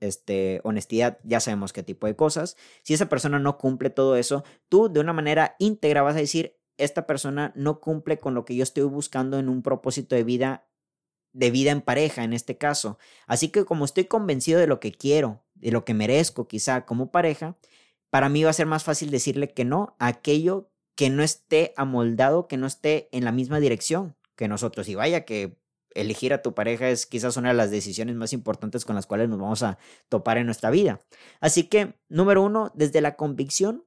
este, 0.00 0.60
honestidad, 0.64 1.18
ya 1.22 1.38
sabemos 1.38 1.72
qué 1.72 1.84
tipo 1.84 2.08
de 2.08 2.16
cosas. 2.16 2.56
Si 2.82 2.94
esa 2.94 3.08
persona 3.08 3.38
no 3.38 3.58
cumple 3.58 3.90
todo 3.90 4.16
eso, 4.16 4.42
tú 4.68 4.92
de 4.92 4.98
una 4.98 5.12
manera 5.12 5.54
íntegra 5.60 6.02
vas 6.02 6.16
a 6.16 6.18
decir, 6.18 6.56
esta 6.78 7.06
persona 7.06 7.52
no 7.54 7.78
cumple 7.78 8.18
con 8.18 8.34
lo 8.34 8.44
que 8.44 8.56
yo 8.56 8.62
estoy 8.62 8.84
buscando 8.84 9.38
en 9.38 9.48
un 9.48 9.62
propósito 9.62 10.16
de 10.16 10.24
vida 10.24 10.66
de 11.32 11.50
vida 11.50 11.70
en 11.70 11.80
pareja 11.80 12.24
en 12.24 12.32
este 12.32 12.58
caso. 12.58 12.98
Así 13.26 13.48
que 13.48 13.64
como 13.64 13.84
estoy 13.84 14.04
convencido 14.04 14.58
de 14.60 14.66
lo 14.66 14.80
que 14.80 14.92
quiero, 14.92 15.42
de 15.54 15.70
lo 15.70 15.84
que 15.84 15.94
merezco 15.94 16.48
quizá 16.48 16.86
como 16.86 17.10
pareja, 17.10 17.56
para 18.10 18.28
mí 18.28 18.42
va 18.42 18.50
a 18.50 18.54
ser 18.54 18.66
más 18.66 18.84
fácil 18.84 19.10
decirle 19.10 19.52
que 19.52 19.64
no 19.64 19.96
a 19.98 20.08
aquello 20.08 20.70
que 20.96 21.10
no 21.10 21.22
esté 21.22 21.72
amoldado, 21.76 22.46
que 22.46 22.56
no 22.56 22.66
esté 22.66 23.08
en 23.12 23.24
la 23.24 23.32
misma 23.32 23.60
dirección 23.60 24.16
que 24.36 24.48
nosotros. 24.48 24.88
Y 24.88 24.94
vaya 24.94 25.24
que 25.24 25.56
elegir 25.94 26.32
a 26.32 26.42
tu 26.42 26.54
pareja 26.54 26.90
es 26.90 27.06
quizás 27.06 27.36
una 27.36 27.48
de 27.48 27.54
las 27.54 27.70
decisiones 27.70 28.16
más 28.16 28.32
importantes 28.32 28.84
con 28.84 28.96
las 28.96 29.06
cuales 29.06 29.28
nos 29.28 29.38
vamos 29.38 29.62
a 29.62 29.78
topar 30.08 30.38
en 30.38 30.46
nuestra 30.46 30.70
vida. 30.70 31.00
Así 31.40 31.64
que, 31.64 31.94
número 32.08 32.42
uno, 32.42 32.70
desde 32.74 33.00
la 33.00 33.16
convicción, 33.16 33.84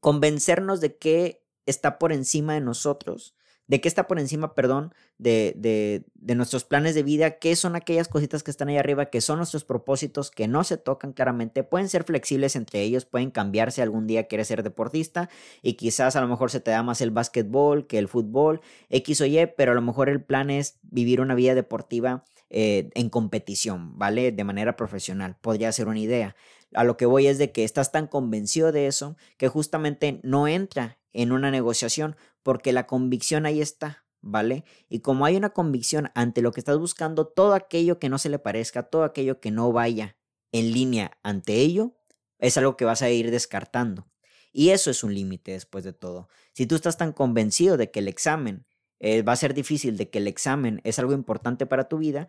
convencernos 0.00 0.80
de 0.80 0.96
que 0.96 1.44
está 1.66 1.98
por 1.98 2.12
encima 2.12 2.54
de 2.54 2.60
nosotros 2.60 3.34
de 3.66 3.80
qué 3.80 3.88
está 3.88 4.06
por 4.06 4.18
encima, 4.18 4.54
perdón, 4.54 4.94
de, 5.18 5.54
de, 5.56 6.04
de, 6.14 6.34
nuestros 6.34 6.64
planes 6.64 6.94
de 6.94 7.02
vida, 7.02 7.38
qué 7.38 7.56
son 7.56 7.76
aquellas 7.76 8.08
cositas 8.08 8.42
que 8.42 8.50
están 8.50 8.68
ahí 8.68 8.76
arriba, 8.76 9.06
que 9.06 9.20
son 9.20 9.38
nuestros 9.38 9.64
propósitos, 9.64 10.30
que 10.30 10.48
no 10.48 10.64
se 10.64 10.76
tocan 10.76 11.12
claramente, 11.12 11.64
pueden 11.64 11.88
ser 11.88 12.04
flexibles 12.04 12.56
entre 12.56 12.82
ellos, 12.82 13.04
pueden 13.04 13.30
cambiarse 13.30 13.80
algún 13.80 14.06
día 14.06 14.26
quieres 14.26 14.48
ser 14.48 14.62
deportista 14.62 15.30
y 15.62 15.74
quizás 15.74 16.16
a 16.16 16.20
lo 16.20 16.28
mejor 16.28 16.50
se 16.50 16.60
te 16.60 16.70
da 16.70 16.82
más 16.82 17.00
el 17.00 17.10
básquetbol 17.10 17.86
que 17.86 17.98
el 17.98 18.08
fútbol, 18.08 18.60
X 18.90 19.20
o 19.20 19.26
Y, 19.26 19.46
pero 19.56 19.72
a 19.72 19.74
lo 19.74 19.82
mejor 19.82 20.08
el 20.08 20.22
plan 20.22 20.50
es 20.50 20.78
vivir 20.82 21.20
una 21.20 21.34
vida 21.34 21.54
deportiva 21.54 22.24
eh, 22.50 22.90
en 22.94 23.08
competición, 23.08 23.98
¿vale? 23.98 24.30
De 24.30 24.44
manera 24.44 24.76
profesional, 24.76 25.36
podría 25.40 25.72
ser 25.72 25.88
una 25.88 25.98
idea. 25.98 26.36
A 26.74 26.84
lo 26.84 26.96
que 26.96 27.06
voy 27.06 27.26
es 27.26 27.38
de 27.38 27.52
que 27.52 27.64
estás 27.64 27.92
tan 27.92 28.06
convencido 28.06 28.72
de 28.72 28.86
eso 28.86 29.16
que 29.38 29.48
justamente 29.48 30.20
no 30.22 30.46
entra 30.46 30.98
en 31.14 31.32
una 31.32 31.50
negociación 31.50 32.16
porque 32.42 32.72
la 32.72 32.86
convicción 32.86 33.46
ahí 33.46 33.62
está, 33.62 34.04
¿vale? 34.20 34.64
Y 34.88 35.00
como 35.00 35.24
hay 35.24 35.36
una 35.36 35.50
convicción 35.50 36.10
ante 36.14 36.42
lo 36.42 36.52
que 36.52 36.60
estás 36.60 36.78
buscando, 36.78 37.26
todo 37.26 37.54
aquello 37.54 37.98
que 37.98 38.10
no 38.10 38.18
se 38.18 38.28
le 38.28 38.38
parezca, 38.38 38.82
todo 38.82 39.04
aquello 39.04 39.40
que 39.40 39.50
no 39.50 39.72
vaya 39.72 40.18
en 40.52 40.72
línea 40.72 41.18
ante 41.22 41.54
ello, 41.54 41.94
es 42.38 42.58
algo 42.58 42.76
que 42.76 42.84
vas 42.84 43.02
a 43.02 43.10
ir 43.10 43.30
descartando. 43.30 44.06
Y 44.52 44.70
eso 44.70 44.90
es 44.90 45.02
un 45.02 45.14
límite 45.14 45.52
después 45.52 45.82
de 45.82 45.92
todo. 45.92 46.28
Si 46.52 46.66
tú 46.66 46.74
estás 46.74 46.96
tan 46.96 47.12
convencido 47.12 47.76
de 47.76 47.90
que 47.90 48.00
el 48.00 48.08
examen 48.08 48.66
eh, 49.00 49.22
va 49.22 49.32
a 49.32 49.36
ser 49.36 49.54
difícil, 49.54 49.96
de 49.96 50.10
que 50.10 50.18
el 50.18 50.28
examen 50.28 50.80
es 50.84 50.98
algo 50.98 51.12
importante 51.12 51.66
para 51.66 51.88
tu 51.88 51.98
vida, 51.98 52.28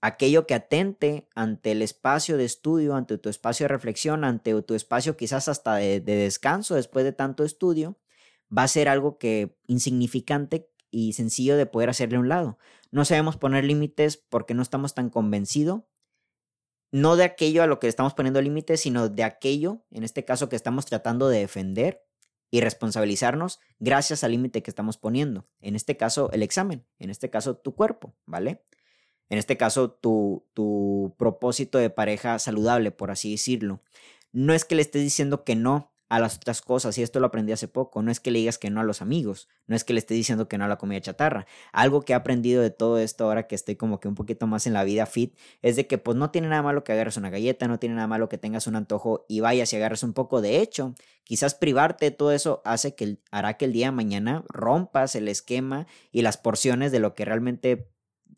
aquello 0.00 0.46
que 0.46 0.54
atente 0.54 1.28
ante 1.34 1.72
el 1.72 1.82
espacio 1.82 2.36
de 2.36 2.44
estudio, 2.44 2.94
ante 2.94 3.18
tu 3.18 3.28
espacio 3.28 3.64
de 3.64 3.68
reflexión, 3.68 4.22
ante 4.22 4.60
tu 4.62 4.74
espacio 4.74 5.16
quizás 5.16 5.48
hasta 5.48 5.76
de 5.76 6.00
descanso 6.00 6.74
después 6.74 7.04
de 7.04 7.12
tanto 7.12 7.42
estudio, 7.42 7.96
va 8.56 8.62
a 8.62 8.68
ser 8.68 8.88
algo 8.88 9.18
que 9.18 9.56
insignificante 9.66 10.70
y 10.90 11.14
sencillo 11.14 11.56
de 11.56 11.66
poder 11.66 11.90
hacerle 11.90 12.16
a 12.16 12.20
un 12.20 12.28
lado. 12.28 12.58
No 12.90 13.04
sabemos 13.04 13.36
poner 13.36 13.64
límites 13.64 14.16
porque 14.16 14.54
no 14.54 14.62
estamos 14.62 14.94
tan 14.94 15.10
convencidos, 15.10 15.82
no 16.92 17.16
de 17.16 17.24
aquello 17.24 17.64
a 17.64 17.66
lo 17.66 17.80
que 17.80 17.88
estamos 17.88 18.14
poniendo 18.14 18.40
límites, 18.40 18.80
sino 18.80 19.08
de 19.08 19.24
aquello, 19.24 19.84
en 19.90 20.04
este 20.04 20.24
caso, 20.24 20.48
que 20.48 20.54
estamos 20.54 20.86
tratando 20.86 21.28
de 21.28 21.40
defender 21.40 22.04
y 22.52 22.60
responsabilizarnos 22.60 23.58
gracias 23.80 24.22
al 24.22 24.30
límite 24.30 24.62
que 24.62 24.70
estamos 24.70 24.96
poniendo. 24.96 25.48
En 25.60 25.74
este 25.74 25.96
caso, 25.96 26.30
el 26.30 26.44
examen, 26.44 26.86
en 27.00 27.10
este 27.10 27.30
caso, 27.30 27.56
tu 27.56 27.74
cuerpo, 27.74 28.14
¿vale? 28.26 28.62
En 29.28 29.38
este 29.38 29.56
caso, 29.56 29.90
tu, 29.90 30.46
tu 30.54 31.16
propósito 31.18 31.78
de 31.78 31.90
pareja 31.90 32.38
saludable, 32.38 32.92
por 32.92 33.10
así 33.10 33.32
decirlo. 33.32 33.82
No 34.30 34.54
es 34.54 34.64
que 34.64 34.76
le 34.76 34.82
estés 34.82 35.02
diciendo 35.02 35.42
que 35.42 35.56
no 35.56 35.93
a 36.08 36.20
las 36.20 36.36
otras 36.36 36.60
cosas, 36.60 36.96
y 36.98 37.02
esto 37.02 37.20
lo 37.20 37.26
aprendí 37.26 37.52
hace 37.52 37.68
poco, 37.68 38.02
no 38.02 38.10
es 38.10 38.20
que 38.20 38.30
le 38.30 38.38
digas 38.38 38.58
que 38.58 38.70
no 38.70 38.80
a 38.80 38.84
los 38.84 39.02
amigos, 39.02 39.48
no 39.66 39.74
es 39.74 39.84
que 39.84 39.92
le 39.92 39.98
esté 39.98 40.14
diciendo 40.14 40.48
que 40.48 40.58
no 40.58 40.64
a 40.64 40.68
la 40.68 40.76
comida 40.76 41.00
chatarra. 41.00 41.46
Algo 41.72 42.02
que 42.02 42.12
he 42.12 42.16
aprendido 42.16 42.62
de 42.62 42.70
todo 42.70 42.98
esto 42.98 43.24
ahora 43.24 43.46
que 43.46 43.54
estoy 43.54 43.76
como 43.76 44.00
que 44.00 44.08
un 44.08 44.14
poquito 44.14 44.46
más 44.46 44.66
en 44.66 44.72
la 44.74 44.84
vida 44.84 45.06
fit, 45.06 45.36
es 45.62 45.76
de 45.76 45.86
que 45.86 45.98
pues 45.98 46.16
no 46.16 46.30
tiene 46.30 46.48
nada 46.48 46.62
malo 46.62 46.84
que 46.84 46.92
agarres 46.92 47.16
una 47.16 47.30
galleta, 47.30 47.68
no 47.68 47.78
tiene 47.78 47.94
nada 47.94 48.06
malo 48.06 48.28
que 48.28 48.38
tengas 48.38 48.66
un 48.66 48.76
antojo 48.76 49.24
y 49.28 49.40
vayas 49.40 49.72
y 49.72 49.76
agarres 49.76 50.02
un 50.02 50.12
poco. 50.12 50.40
De 50.40 50.60
hecho, 50.60 50.94
quizás 51.24 51.54
privarte 51.54 52.06
de 52.06 52.10
todo 52.10 52.32
eso 52.32 52.62
hace 52.64 52.94
que 52.94 53.18
hará 53.30 53.54
que 53.54 53.64
el 53.64 53.72
día 53.72 53.86
de 53.86 53.92
mañana 53.92 54.44
rompas 54.48 55.14
el 55.14 55.28
esquema 55.28 55.86
y 56.12 56.22
las 56.22 56.36
porciones 56.36 56.92
de 56.92 57.00
lo 57.00 57.14
que 57.14 57.24
realmente 57.24 57.88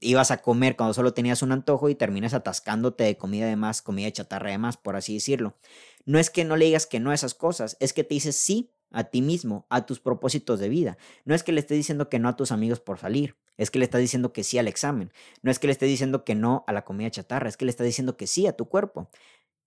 ibas 0.01 0.31
a 0.31 0.39
comer 0.39 0.77
cuando 0.77 0.95
solo 0.95 1.15
tenías 1.15 1.43
un 1.43 1.53
antojo 1.53 1.89
y 1.89 1.95
terminas 1.95 2.35
atascándote 2.35 3.05
de 3.05 3.17
comida 3.17 3.47
de 3.47 3.57
más, 3.57 3.83
comida 3.83 4.11
chatarra 4.11 4.51
de 4.51 4.59
más, 4.59 4.77
por 4.77 4.97
así 4.97 5.15
decirlo. 5.15 5.57
No 6.05 6.19
es 6.19 6.31
que 6.31 6.45
no 6.45 6.57
le 6.57 6.67
digas 6.67 6.87
que 6.87 7.01
no 7.01 7.11
a 7.11 7.15
esas 7.15 7.35
cosas, 7.35 7.77
es 7.81 7.93
que 7.93 8.05
te 8.05 8.15
dices 8.15 8.37
sí 8.37 8.71
a 8.93 9.05
ti 9.05 9.23
mismo, 9.23 9.67
a 9.69 9.85
tus 9.85 10.01
propósitos 10.01 10.61
de 10.61 10.69
vida. 10.69 10.97
No 11.25 11.35
es 11.35 11.43
que 11.43 11.53
le 11.53 11.61
estés 11.61 11.77
diciendo 11.77 12.09
que 12.09 12.19
no 12.19 12.29
a 12.29 12.37
tus 12.37 12.53
amigos 12.53 12.81
por 12.81 12.99
salir, 12.99 13.37
es 13.57 13.71
que 13.71 13.79
le 13.79 13.85
estás 13.85 14.01
diciendo 14.01 14.33
que 14.33 14.45
sí 14.45 14.59
al 14.59 14.69
examen. 14.69 15.13
No 15.43 15.51
es 15.51 15.59
que 15.59 15.67
le 15.67 15.73
estés 15.73 15.89
diciendo 15.89 16.25
que 16.25 16.35
no 16.35 16.65
a 16.67 16.73
la 16.73 16.85
comida 16.85 17.11
chatarra, 17.11 17.49
es 17.49 17.57
que 17.57 17.65
le 17.65 17.71
estás 17.71 17.87
diciendo 17.87 18.17
que 18.17 18.27
sí 18.27 18.47
a 18.47 18.53
tu 18.53 18.67
cuerpo. 18.67 19.11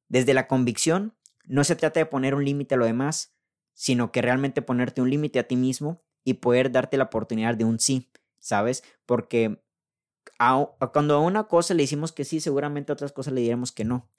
Desde 0.07 0.33
la 0.33 0.47
convicción, 0.47 1.13
no 1.45 1.63
se 1.63 1.75
trata 1.75 1.99
de 1.99 2.05
poner 2.05 2.35
un 2.35 2.45
límite 2.45 2.75
a 2.75 2.77
lo 2.77 2.85
demás, 2.85 3.33
sino 3.73 4.11
que 4.11 4.21
realmente 4.21 4.61
ponerte 4.61 5.01
un 5.01 5.09
límite 5.09 5.39
a 5.39 5.47
ti 5.47 5.55
mismo 5.55 6.01
y 6.23 6.35
poder 6.35 6.71
darte 6.71 6.97
la 6.97 7.05
oportunidad 7.05 7.55
de 7.55 7.65
un 7.65 7.79
sí, 7.79 8.09
¿sabes? 8.39 8.83
Porque 9.05 9.61
cuando 10.37 11.15
a 11.15 11.19
una 11.19 11.45
cosa 11.45 11.73
le 11.73 11.83
decimos 11.83 12.11
que 12.11 12.25
sí, 12.25 12.39
seguramente 12.39 12.91
a 12.91 12.93
otras 12.93 13.11
cosas 13.11 13.33
le 13.33 13.41
diremos 13.41 13.71
que 13.71 13.85
no. 13.85 14.09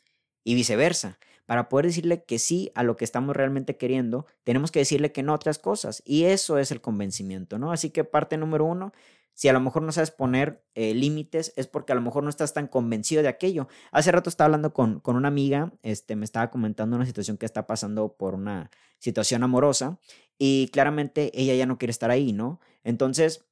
Y 0.45 0.55
viceversa. 0.55 1.19
Para 1.47 1.69
poder 1.69 1.87
decirle 1.87 2.25
que 2.25 2.39
sí 2.39 2.71
a 2.75 2.83
lo 2.83 2.97
que 2.97 3.05
estamos 3.05 3.35
realmente 3.35 3.77
queriendo, 3.77 4.27
tenemos 4.45 4.71
que 4.71 4.79
decirle 4.79 5.13
que 5.13 5.23
no 5.23 5.33
a 5.33 5.35
otras 5.35 5.59
cosas. 5.59 6.03
Y 6.05 6.25
eso 6.25 6.59
es 6.59 6.71
el 6.71 6.81
convencimiento, 6.81 7.59
¿no? 7.59 7.73
Así 7.73 7.91
que 7.91 8.05
parte 8.05 8.37
número 8.37 8.65
uno, 8.65 8.93
si 9.35 9.49
a 9.49 9.53
lo 9.53 9.61
mejor 9.61 9.83
no 9.83 9.91
sabes 9.91 10.11
poner 10.11 10.63
eh, 10.75 10.95
límites, 10.95 11.53
es 11.57 11.67
porque 11.67 11.93
a 11.93 11.95
lo 11.95 12.03
mejor 12.03 12.23
no 12.23 12.31
estás 12.31 12.53
tan 12.55 12.69
convencido 12.69 13.23
de 13.23 13.29
aquello. 13.29 13.69
Hace 13.91 14.13
rato 14.13 14.29
estaba 14.29 14.47
hablando 14.47 14.73
con, 14.73 15.01
con 15.01 15.17
una 15.17 15.29
amiga, 15.29 15.73
este, 15.83 16.15
me 16.15 16.25
estaba 16.25 16.51
comentando 16.51 16.97
una 16.97 17.07
situación 17.07 17.37
que 17.37 17.47
está 17.47 17.67
pasando 17.67 18.17
por 18.17 18.35
una 18.35 18.71
situación 18.99 19.43
amorosa 19.43 19.99
y 20.39 20.69
claramente 20.69 21.33
ella 21.35 21.55
ya 21.55 21.67
no 21.67 21.79
quiere 21.79 21.91
estar 21.91 22.11
ahí, 22.11 22.33
¿no? 22.33 22.61
Entonces, 22.85 23.47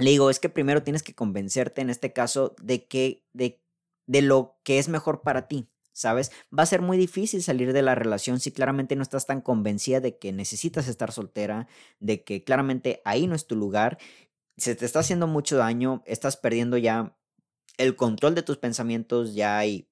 le 0.00 0.10
digo, 0.10 0.30
es 0.30 0.40
que 0.40 0.48
primero 0.48 0.82
tienes 0.82 1.02
que 1.02 1.14
convencerte 1.14 1.80
en 1.80 1.90
este 1.90 2.12
caso 2.12 2.54
de 2.62 2.86
que, 2.86 3.24
de, 3.32 3.60
de 4.06 4.22
lo 4.22 4.58
que 4.64 4.78
es 4.78 4.88
mejor 4.88 5.22
para 5.22 5.48
ti. 5.48 5.68
¿Sabes? 5.92 6.30
Va 6.56 6.62
a 6.62 6.66
ser 6.66 6.80
muy 6.80 6.96
difícil 6.96 7.42
salir 7.42 7.74
de 7.74 7.82
la 7.82 7.94
relación 7.94 8.40
si 8.40 8.52
claramente 8.52 8.96
no 8.96 9.02
estás 9.02 9.26
tan 9.26 9.42
convencida 9.42 10.00
de 10.00 10.16
que 10.16 10.32
necesitas 10.32 10.88
estar 10.88 11.12
soltera, 11.12 11.66
de 11.98 12.22
que 12.24 12.42
claramente 12.42 13.02
ahí 13.04 13.26
no 13.26 13.34
es 13.34 13.46
tu 13.46 13.54
lugar 13.54 13.98
se 14.60 14.74
te 14.74 14.84
está 14.84 15.00
haciendo 15.00 15.26
mucho 15.26 15.56
daño, 15.56 16.02
estás 16.06 16.36
perdiendo 16.36 16.76
ya 16.76 17.16
el 17.78 17.96
control 17.96 18.34
de 18.34 18.42
tus 18.42 18.58
pensamientos, 18.58 19.34
ya 19.34 19.58
hay, 19.58 19.88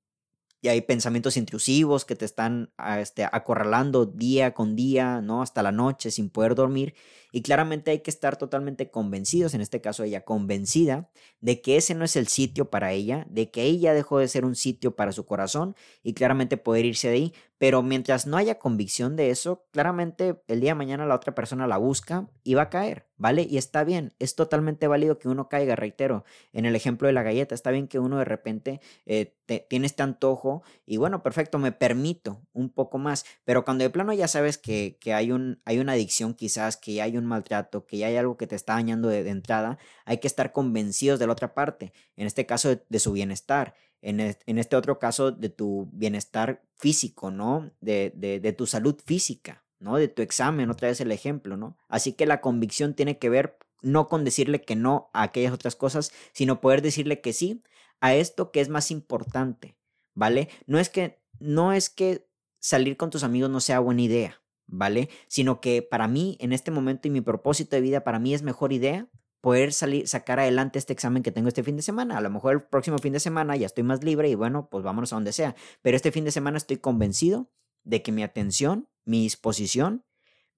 ya 0.62 0.72
hay 0.72 0.80
pensamientos 0.80 1.36
intrusivos 1.36 2.04
que 2.04 2.16
te 2.16 2.24
están 2.24 2.72
ah, 2.76 3.00
este, 3.00 3.24
acorralando 3.24 4.06
día 4.06 4.54
con 4.54 4.74
día, 4.74 5.20
¿no? 5.20 5.42
Hasta 5.42 5.62
la 5.62 5.72
noche 5.72 6.10
sin 6.10 6.30
poder 6.30 6.54
dormir. 6.54 6.94
Y 7.30 7.42
claramente 7.42 7.90
hay 7.90 8.00
que 8.00 8.10
estar 8.10 8.36
totalmente 8.36 8.90
convencidos, 8.90 9.54
en 9.54 9.60
este 9.60 9.80
caso 9.80 10.02
ella, 10.02 10.24
convencida 10.24 11.10
de 11.40 11.60
que 11.60 11.76
ese 11.76 11.94
no 11.94 12.04
es 12.04 12.16
el 12.16 12.26
sitio 12.26 12.70
para 12.70 12.92
ella, 12.92 13.26
de 13.28 13.50
que 13.50 13.62
ella 13.64 13.92
dejó 13.94 14.18
de 14.18 14.28
ser 14.28 14.44
un 14.44 14.56
sitio 14.56 14.96
para 14.96 15.12
su 15.12 15.26
corazón 15.26 15.76
y 16.02 16.14
claramente 16.14 16.56
poder 16.56 16.86
irse 16.86 17.08
de 17.08 17.14
ahí. 17.14 17.34
Pero 17.58 17.82
mientras 17.82 18.26
no 18.26 18.36
haya 18.36 18.58
convicción 18.58 19.16
de 19.16 19.30
eso, 19.30 19.66
claramente 19.72 20.42
el 20.46 20.60
día 20.60 20.70
de 20.70 20.76
mañana 20.76 21.06
la 21.06 21.14
otra 21.14 21.34
persona 21.34 21.66
la 21.66 21.76
busca 21.76 22.28
y 22.44 22.54
va 22.54 22.62
a 22.62 22.70
caer. 22.70 23.08
¿vale? 23.18 23.46
Y 23.48 23.58
está 23.58 23.84
bien, 23.84 24.14
es 24.18 24.34
totalmente 24.36 24.86
válido 24.86 25.18
que 25.18 25.28
uno 25.28 25.48
caiga, 25.48 25.76
reitero, 25.76 26.24
en 26.52 26.64
el 26.64 26.76
ejemplo 26.76 27.06
de 27.08 27.12
la 27.12 27.22
galleta, 27.22 27.54
está 27.54 27.70
bien 27.70 27.88
que 27.88 27.98
uno 27.98 28.18
de 28.18 28.24
repente 28.24 28.80
eh, 29.06 29.34
tiene 29.68 29.86
este 29.86 30.02
antojo 30.02 30.62
y 30.86 30.96
bueno, 30.96 31.22
perfecto, 31.22 31.58
me 31.58 31.72
permito 31.72 32.40
un 32.52 32.70
poco 32.70 32.98
más, 32.98 33.24
pero 33.44 33.64
cuando 33.64 33.82
de 33.82 33.90
plano 33.90 34.12
ya 34.12 34.28
sabes 34.28 34.56
que, 34.56 34.98
hay, 35.12 35.32
un, 35.32 35.60
hay 35.64 35.78
una 35.80 35.92
adicción 35.92 36.34
quizás, 36.34 36.76
que 36.76 37.02
hay 37.02 37.16
un 37.16 37.26
maltrato, 37.26 37.86
que 37.86 38.04
hay 38.04 38.16
algo 38.16 38.36
que 38.36 38.46
te 38.46 38.54
está 38.54 38.74
dañando 38.74 39.08
de, 39.08 39.28
entrada, 39.28 39.78
hay 40.04 40.18
que 40.18 40.28
estar 40.28 40.52
convencidos 40.52 41.18
de 41.18 41.26
la 41.26 41.32
otra 41.32 41.54
parte, 41.54 41.92
en 42.16 42.26
este 42.26 42.46
caso 42.46 42.76
de, 42.88 42.98
su 42.98 43.12
bienestar. 43.12 43.74
En, 44.00 44.20
este 44.20 44.76
otro 44.76 44.98
caso 44.98 45.32
de 45.32 45.48
tu 45.48 45.88
bienestar 45.92 46.62
físico, 46.76 47.30
¿no? 47.30 47.70
De, 47.80 48.12
de, 48.14 48.38
de 48.40 48.52
tu 48.52 48.66
salud 48.66 48.96
física, 49.04 49.64
¿no? 49.80 49.96
De 49.96 50.08
tu 50.08 50.22
examen, 50.22 50.70
otra 50.70 50.88
vez 50.88 51.00
el 51.00 51.12
ejemplo, 51.12 51.56
¿no? 51.56 51.76
Así 51.88 52.12
que 52.12 52.26
la 52.26 52.40
convicción 52.40 52.94
tiene 52.94 53.18
que 53.18 53.28
ver 53.28 53.58
no 53.82 54.08
con 54.08 54.24
decirle 54.24 54.60
que 54.60 54.76
no 54.76 55.10
a 55.12 55.22
aquellas 55.22 55.52
otras 55.52 55.76
cosas, 55.76 56.12
sino 56.32 56.60
poder 56.60 56.82
decirle 56.82 57.20
que 57.20 57.32
sí 57.32 57.62
a 58.00 58.14
esto 58.14 58.50
que 58.50 58.60
es 58.60 58.68
más 58.68 58.90
importante, 58.90 59.76
¿vale? 60.14 60.48
No 60.66 60.78
es 60.78 60.88
que 60.88 61.20
no 61.40 61.72
es 61.72 61.90
que 61.90 62.26
salir 62.58 62.96
con 62.96 63.10
tus 63.10 63.22
amigos 63.22 63.50
no 63.50 63.60
sea 63.60 63.80
buena 63.80 64.02
idea, 64.02 64.42
¿vale? 64.66 65.08
Sino 65.28 65.60
que 65.60 65.82
para 65.82 66.08
mí 66.08 66.36
en 66.40 66.52
este 66.52 66.70
momento 66.70 67.08
y 67.08 67.10
mi 67.10 67.20
propósito 67.20 67.76
de 67.76 67.82
vida 67.82 68.04
para 68.04 68.18
mí 68.18 68.34
es 68.34 68.42
mejor 68.42 68.72
idea 68.72 69.08
poder 69.40 69.72
salir 69.72 70.08
sacar 70.08 70.40
adelante 70.40 70.78
este 70.78 70.92
examen 70.92 71.22
que 71.22 71.32
tengo 71.32 71.48
este 71.48 71.62
fin 71.62 71.76
de 71.76 71.82
semana. 71.82 72.18
A 72.18 72.20
lo 72.20 72.30
mejor 72.30 72.54
el 72.54 72.62
próximo 72.62 72.98
fin 72.98 73.12
de 73.12 73.20
semana 73.20 73.56
ya 73.56 73.66
estoy 73.66 73.84
más 73.84 74.02
libre 74.02 74.28
y 74.28 74.34
bueno, 74.34 74.68
pues 74.70 74.84
vámonos 74.84 75.12
a 75.12 75.16
donde 75.16 75.32
sea, 75.32 75.54
pero 75.82 75.96
este 75.96 76.12
fin 76.12 76.24
de 76.24 76.32
semana 76.32 76.58
estoy 76.58 76.78
convencido 76.78 77.50
de 77.84 78.02
que 78.02 78.12
mi 78.12 78.22
atención 78.22 78.88
mi 79.08 79.22
disposición, 79.22 80.04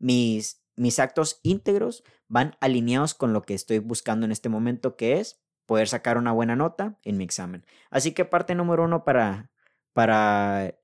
mis, 0.00 0.60
mis 0.74 0.98
actos 0.98 1.38
íntegros 1.44 2.02
van 2.26 2.56
alineados 2.60 3.14
con 3.14 3.32
lo 3.32 3.42
que 3.42 3.54
estoy 3.54 3.78
buscando 3.78 4.26
en 4.26 4.32
este 4.32 4.48
momento, 4.48 4.96
que 4.96 5.20
es 5.20 5.40
poder 5.66 5.86
sacar 5.86 6.18
una 6.18 6.32
buena 6.32 6.56
nota 6.56 6.98
en 7.04 7.16
mi 7.16 7.22
examen. 7.22 7.64
Así 7.90 8.10
que 8.10 8.24
parte 8.24 8.56
número 8.56 8.84
uno 8.84 9.04
para, 9.04 9.52
para 9.92 10.74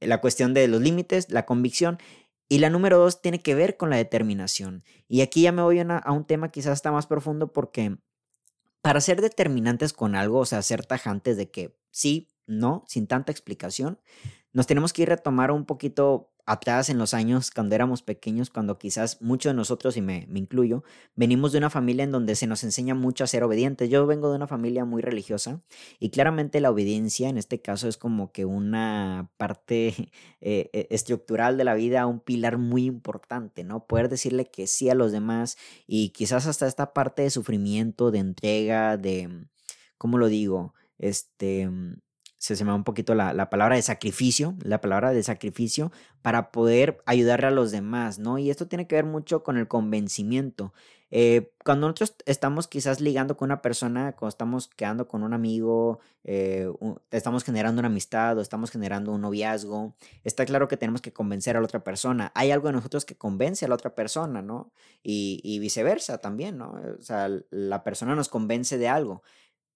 la 0.00 0.20
cuestión 0.20 0.52
de 0.52 0.68
los 0.68 0.82
límites, 0.82 1.30
la 1.30 1.46
convicción. 1.46 1.98
Y 2.48 2.58
la 2.58 2.70
número 2.70 2.98
dos 2.98 3.22
tiene 3.22 3.42
que 3.42 3.54
ver 3.54 3.76
con 3.76 3.90
la 3.90 3.96
determinación. 3.96 4.84
Y 5.08 5.22
aquí 5.22 5.42
ya 5.42 5.52
me 5.52 5.62
voy 5.62 5.80
a, 5.80 6.12
un 6.12 6.26
tema 6.26 6.50
quizás 6.50 6.74
está 6.74 6.92
más 6.92 7.06
profundo 7.06 7.52
porque 7.52 7.96
para 8.82 9.00
ser 9.00 9.20
determinantes 9.20 9.92
con 9.92 10.14
algo, 10.14 10.40
o 10.40 10.44
sea, 10.46 10.60
ser 10.62 10.84
tajantes 10.84 11.36
de 11.36 11.50
que 11.50 11.76
sí, 11.90 12.33
no, 12.46 12.84
sin 12.86 13.06
tanta 13.06 13.32
explicación, 13.32 13.98
nos 14.52 14.66
tenemos 14.66 14.92
que 14.92 15.02
ir 15.02 15.12
a 15.12 15.16
tomar 15.16 15.50
un 15.50 15.64
poquito 15.64 16.30
atrás 16.46 16.90
en 16.90 16.98
los 16.98 17.14
años 17.14 17.50
cuando 17.50 17.74
éramos 17.74 18.02
pequeños, 18.02 18.50
cuando 18.50 18.78
quizás 18.78 19.22
muchos 19.22 19.50
de 19.50 19.56
nosotros, 19.56 19.96
y 19.96 20.02
me, 20.02 20.26
me, 20.28 20.38
incluyo, 20.38 20.84
venimos 21.14 21.52
de 21.52 21.58
una 21.58 21.70
familia 21.70 22.04
en 22.04 22.12
donde 22.12 22.36
se 22.36 22.46
nos 22.46 22.64
enseña 22.64 22.94
mucho 22.94 23.24
a 23.24 23.26
ser 23.26 23.44
obedientes. 23.44 23.88
Yo 23.88 24.06
vengo 24.06 24.28
de 24.30 24.36
una 24.36 24.46
familia 24.46 24.84
muy 24.84 25.00
religiosa 25.02 25.62
y 25.98 26.10
claramente 26.10 26.60
la 26.60 26.70
obediencia 26.70 27.28
en 27.28 27.38
este 27.38 27.60
caso 27.60 27.88
es 27.88 27.96
como 27.96 28.30
que 28.30 28.44
una 28.44 29.30
parte 29.36 29.88
eh, 30.40 30.70
e, 30.72 30.86
estructural 30.90 31.56
de 31.56 31.64
la 31.64 31.74
vida, 31.74 32.06
un 32.06 32.20
pilar 32.20 32.58
muy 32.58 32.84
importante, 32.84 33.64
¿no? 33.64 33.86
Poder 33.86 34.08
decirle 34.08 34.46
que 34.46 34.66
sí 34.66 34.90
a 34.90 34.94
los 34.94 35.12
demás 35.12 35.56
y 35.86 36.10
quizás 36.10 36.46
hasta 36.46 36.66
esta 36.66 36.92
parte 36.92 37.22
de 37.22 37.30
sufrimiento, 37.30 38.10
de 38.10 38.18
entrega, 38.18 38.96
de, 38.98 39.46
¿cómo 39.98 40.18
lo 40.18 40.28
digo? 40.28 40.74
Este 40.98 41.68
se, 42.44 42.62
me 42.64 42.70
va 42.70 42.76
un 42.76 42.84
poquito 42.84 43.14
la, 43.14 43.32
la, 43.32 43.48
palabra 43.48 43.76
de 43.76 43.82
sacrificio, 43.82 44.54
la 44.62 44.80
palabra 44.80 45.12
de 45.12 45.22
sacrificio 45.22 45.92
para 46.20 46.50
poder 46.52 47.02
ayudarle 47.06 47.46
a 47.46 47.50
los 47.50 47.70
demás, 47.70 48.18
¿no? 48.18 48.38
Y 48.38 48.50
esto 48.50 48.68
tiene 48.68 48.86
que 48.86 48.96
ver 48.96 49.06
mucho 49.06 49.42
con 49.42 49.56
el 49.56 49.66
convencimiento. 49.66 50.74
Eh, 51.10 51.52
cuando 51.64 51.86
nosotros 51.86 52.16
estamos 52.26 52.66
quizás 52.66 53.00
ligando 53.00 53.36
con 53.36 53.46
una 53.46 53.62
persona, 53.62 54.12
cuando 54.12 54.30
estamos 54.30 54.68
quedando 54.68 55.06
con 55.06 55.22
un 55.22 55.32
amigo, 55.32 56.00
eh, 56.24 56.68
estamos 57.10 57.44
generando 57.44 57.78
una 57.78 57.86
amistad 57.86 58.36
o 58.36 58.40
estamos 58.40 58.70
generando 58.70 59.12
un 59.12 59.20
noviazgo, 59.20 59.94
está 60.24 60.44
claro 60.44 60.66
que 60.66 60.76
tenemos 60.76 61.00
que 61.00 61.12
convencer 61.12 61.56
a 61.56 61.60
la 61.60 61.66
otra 61.66 61.84
persona. 61.84 62.32
Hay 62.34 62.50
algo 62.50 62.66
de 62.66 62.74
nosotros 62.74 63.04
que 63.04 63.16
convence 63.16 63.64
a 63.64 63.68
la 63.68 63.76
otra 63.76 63.94
persona, 63.94 64.42
¿no? 64.42 64.72
Y, 65.02 65.40
y 65.44 65.60
viceversa 65.60 66.18
también, 66.18 66.58
¿no? 66.58 66.74
O 66.98 67.02
sea, 67.02 67.30
la 67.50 67.84
persona 67.84 68.14
nos 68.14 68.28
convence 68.28 68.76
de 68.76 68.88
algo. 68.88 69.22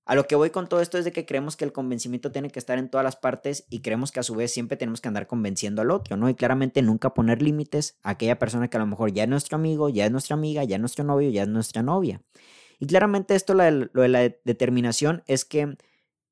A 0.08 0.14
lo 0.14 0.26
que 0.26 0.36
voy 0.36 0.48
con 0.48 0.70
todo 0.70 0.80
esto 0.80 0.96
es 0.96 1.04
de 1.04 1.12
que 1.12 1.26
creemos 1.26 1.54
que 1.54 1.66
el 1.66 1.72
convencimiento 1.74 2.32
tiene 2.32 2.48
que 2.48 2.58
estar 2.58 2.78
en 2.78 2.88
todas 2.88 3.04
las 3.04 3.16
partes 3.16 3.66
y 3.68 3.80
creemos 3.80 4.10
que 4.10 4.20
a 4.20 4.22
su 4.22 4.34
vez 4.34 4.50
siempre 4.50 4.78
tenemos 4.78 5.02
que 5.02 5.08
andar 5.08 5.26
convenciendo 5.26 5.82
al 5.82 5.90
otro, 5.90 6.16
¿no? 6.16 6.30
Y 6.30 6.34
claramente 6.34 6.80
nunca 6.80 7.12
poner 7.12 7.42
límites 7.42 7.98
a 8.02 8.12
aquella 8.12 8.38
persona 8.38 8.68
que 8.68 8.78
a 8.78 8.80
lo 8.80 8.86
mejor 8.86 9.12
ya 9.12 9.24
es 9.24 9.28
nuestro 9.28 9.56
amigo, 9.56 9.90
ya 9.90 10.06
es 10.06 10.10
nuestra 10.10 10.32
amiga, 10.32 10.64
ya 10.64 10.76
es 10.76 10.80
nuestro 10.80 11.04
novio, 11.04 11.28
ya 11.28 11.42
es 11.42 11.48
nuestra 11.48 11.82
novia. 11.82 12.22
Y 12.78 12.86
claramente 12.86 13.34
esto, 13.34 13.52
lo 13.52 14.00
de 14.02 14.08
la 14.08 14.20
determinación, 14.46 15.24
es 15.26 15.44
que 15.44 15.76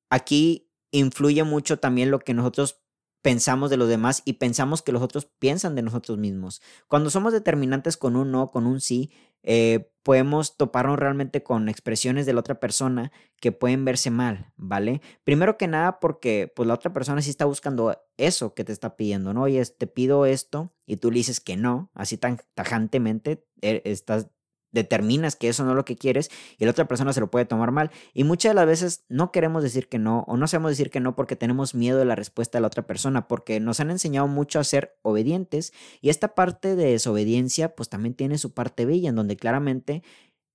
aquí 0.09 0.71
influye 0.91 1.45
mucho 1.45 1.79
también 1.79 2.11
lo 2.11 2.21
que 2.21 2.33
nosotros 2.33 2.81
pensamos 3.21 3.69
de 3.69 3.77
los 3.77 3.91
demás 3.91 4.23
y 4.25 4.35
pensamos 4.35 4.81
que 4.81 4.93
los 4.93 5.03
otros 5.03 5.27
piensan 5.27 5.75
de 5.75 5.83
nosotros 5.83 6.17
mismos. 6.17 6.63
Cuando 6.89 7.11
somos 7.11 7.35
determinantes 7.35 7.99
con 7.99 8.17
un 8.17 8.31
no, 8.31 8.51
con 8.51 8.67
un 8.67 8.81
sí, 8.81 9.11
eh, 9.47 9.91
podemos 10.03 10.57
toparnos 10.57 10.99
realmente 10.99 11.43
con 11.43 11.69
expresiones 11.69 12.27
de 12.27 12.33
la 12.33 12.41
otra 12.41 12.61
persona 12.61 13.11
que 13.41 13.51
pueden 13.51 13.85
verse 13.85 14.11
mal, 14.11 14.53
¿vale? 14.57 15.01
Primero 15.25 15.57
que 15.57 15.67
nada 15.67 15.99
porque 15.99 16.53
pues 16.55 16.69
la 16.69 16.75
otra 16.75 16.93
persona 16.93 17.23
sí 17.23 17.31
está 17.31 17.45
buscando 17.45 17.97
eso 18.17 18.55
que 18.55 18.65
te 18.65 18.73
está 18.73 18.97
pidiendo, 18.97 19.35
¿no? 19.35 19.43
Oye, 19.43 19.65
te 19.65 19.87
pido 19.87 20.27
esto 20.27 20.73
y 20.87 20.99
tú 20.99 21.11
le 21.11 21.17
dices 21.17 21.41
que 21.41 21.57
no, 21.57 21.91
así 21.95 22.19
tan 22.19 22.39
tajantemente, 22.55 23.45
eh, 23.63 23.83
estás 23.85 24.29
determinas 24.77 25.35
que 25.35 25.49
eso 25.49 25.65
no 25.65 25.71
es 25.71 25.77
lo 25.77 25.85
que 25.85 25.97
quieres 25.97 26.31
y 26.59 26.65
la 26.65 26.71
otra 26.71 26.87
persona 26.87 27.13
se 27.13 27.21
lo 27.21 27.31
puede 27.31 27.47
tomar 27.47 27.73
mal. 27.73 27.91
Y 28.15 28.25
muchas 28.25 28.51
de 28.51 28.55
las 28.55 28.67
veces 28.67 29.05
no 29.09 29.33
queremos 29.33 29.63
decir 29.63 29.89
que 29.89 29.99
no 29.99 30.25
o 30.29 30.37
no 30.37 30.47
sabemos 30.47 30.71
decir 30.71 30.91
que 30.91 31.01
no 31.01 31.17
porque 31.17 31.35
tenemos 31.35 31.75
miedo 31.75 31.99
de 31.99 32.05
la 32.05 32.15
respuesta 32.15 32.59
de 32.59 32.61
la 32.61 32.69
otra 32.69 32.87
persona, 32.87 33.27
porque 33.27 33.59
nos 33.59 33.81
han 33.81 33.91
enseñado 33.91 34.29
mucho 34.29 34.61
a 34.61 34.65
ser 34.65 34.97
obedientes 35.03 35.73
y 36.01 36.11
esta 36.11 36.35
parte 36.35 36.77
de 36.77 36.93
desobediencia 36.93 37.75
pues 37.75 37.89
también 37.89 38.15
tiene 38.15 38.39
su 38.39 38.55
parte 38.55 38.87
bella 38.87 39.09
en 39.09 39.17
donde 39.17 39.37
claramente 39.37 40.03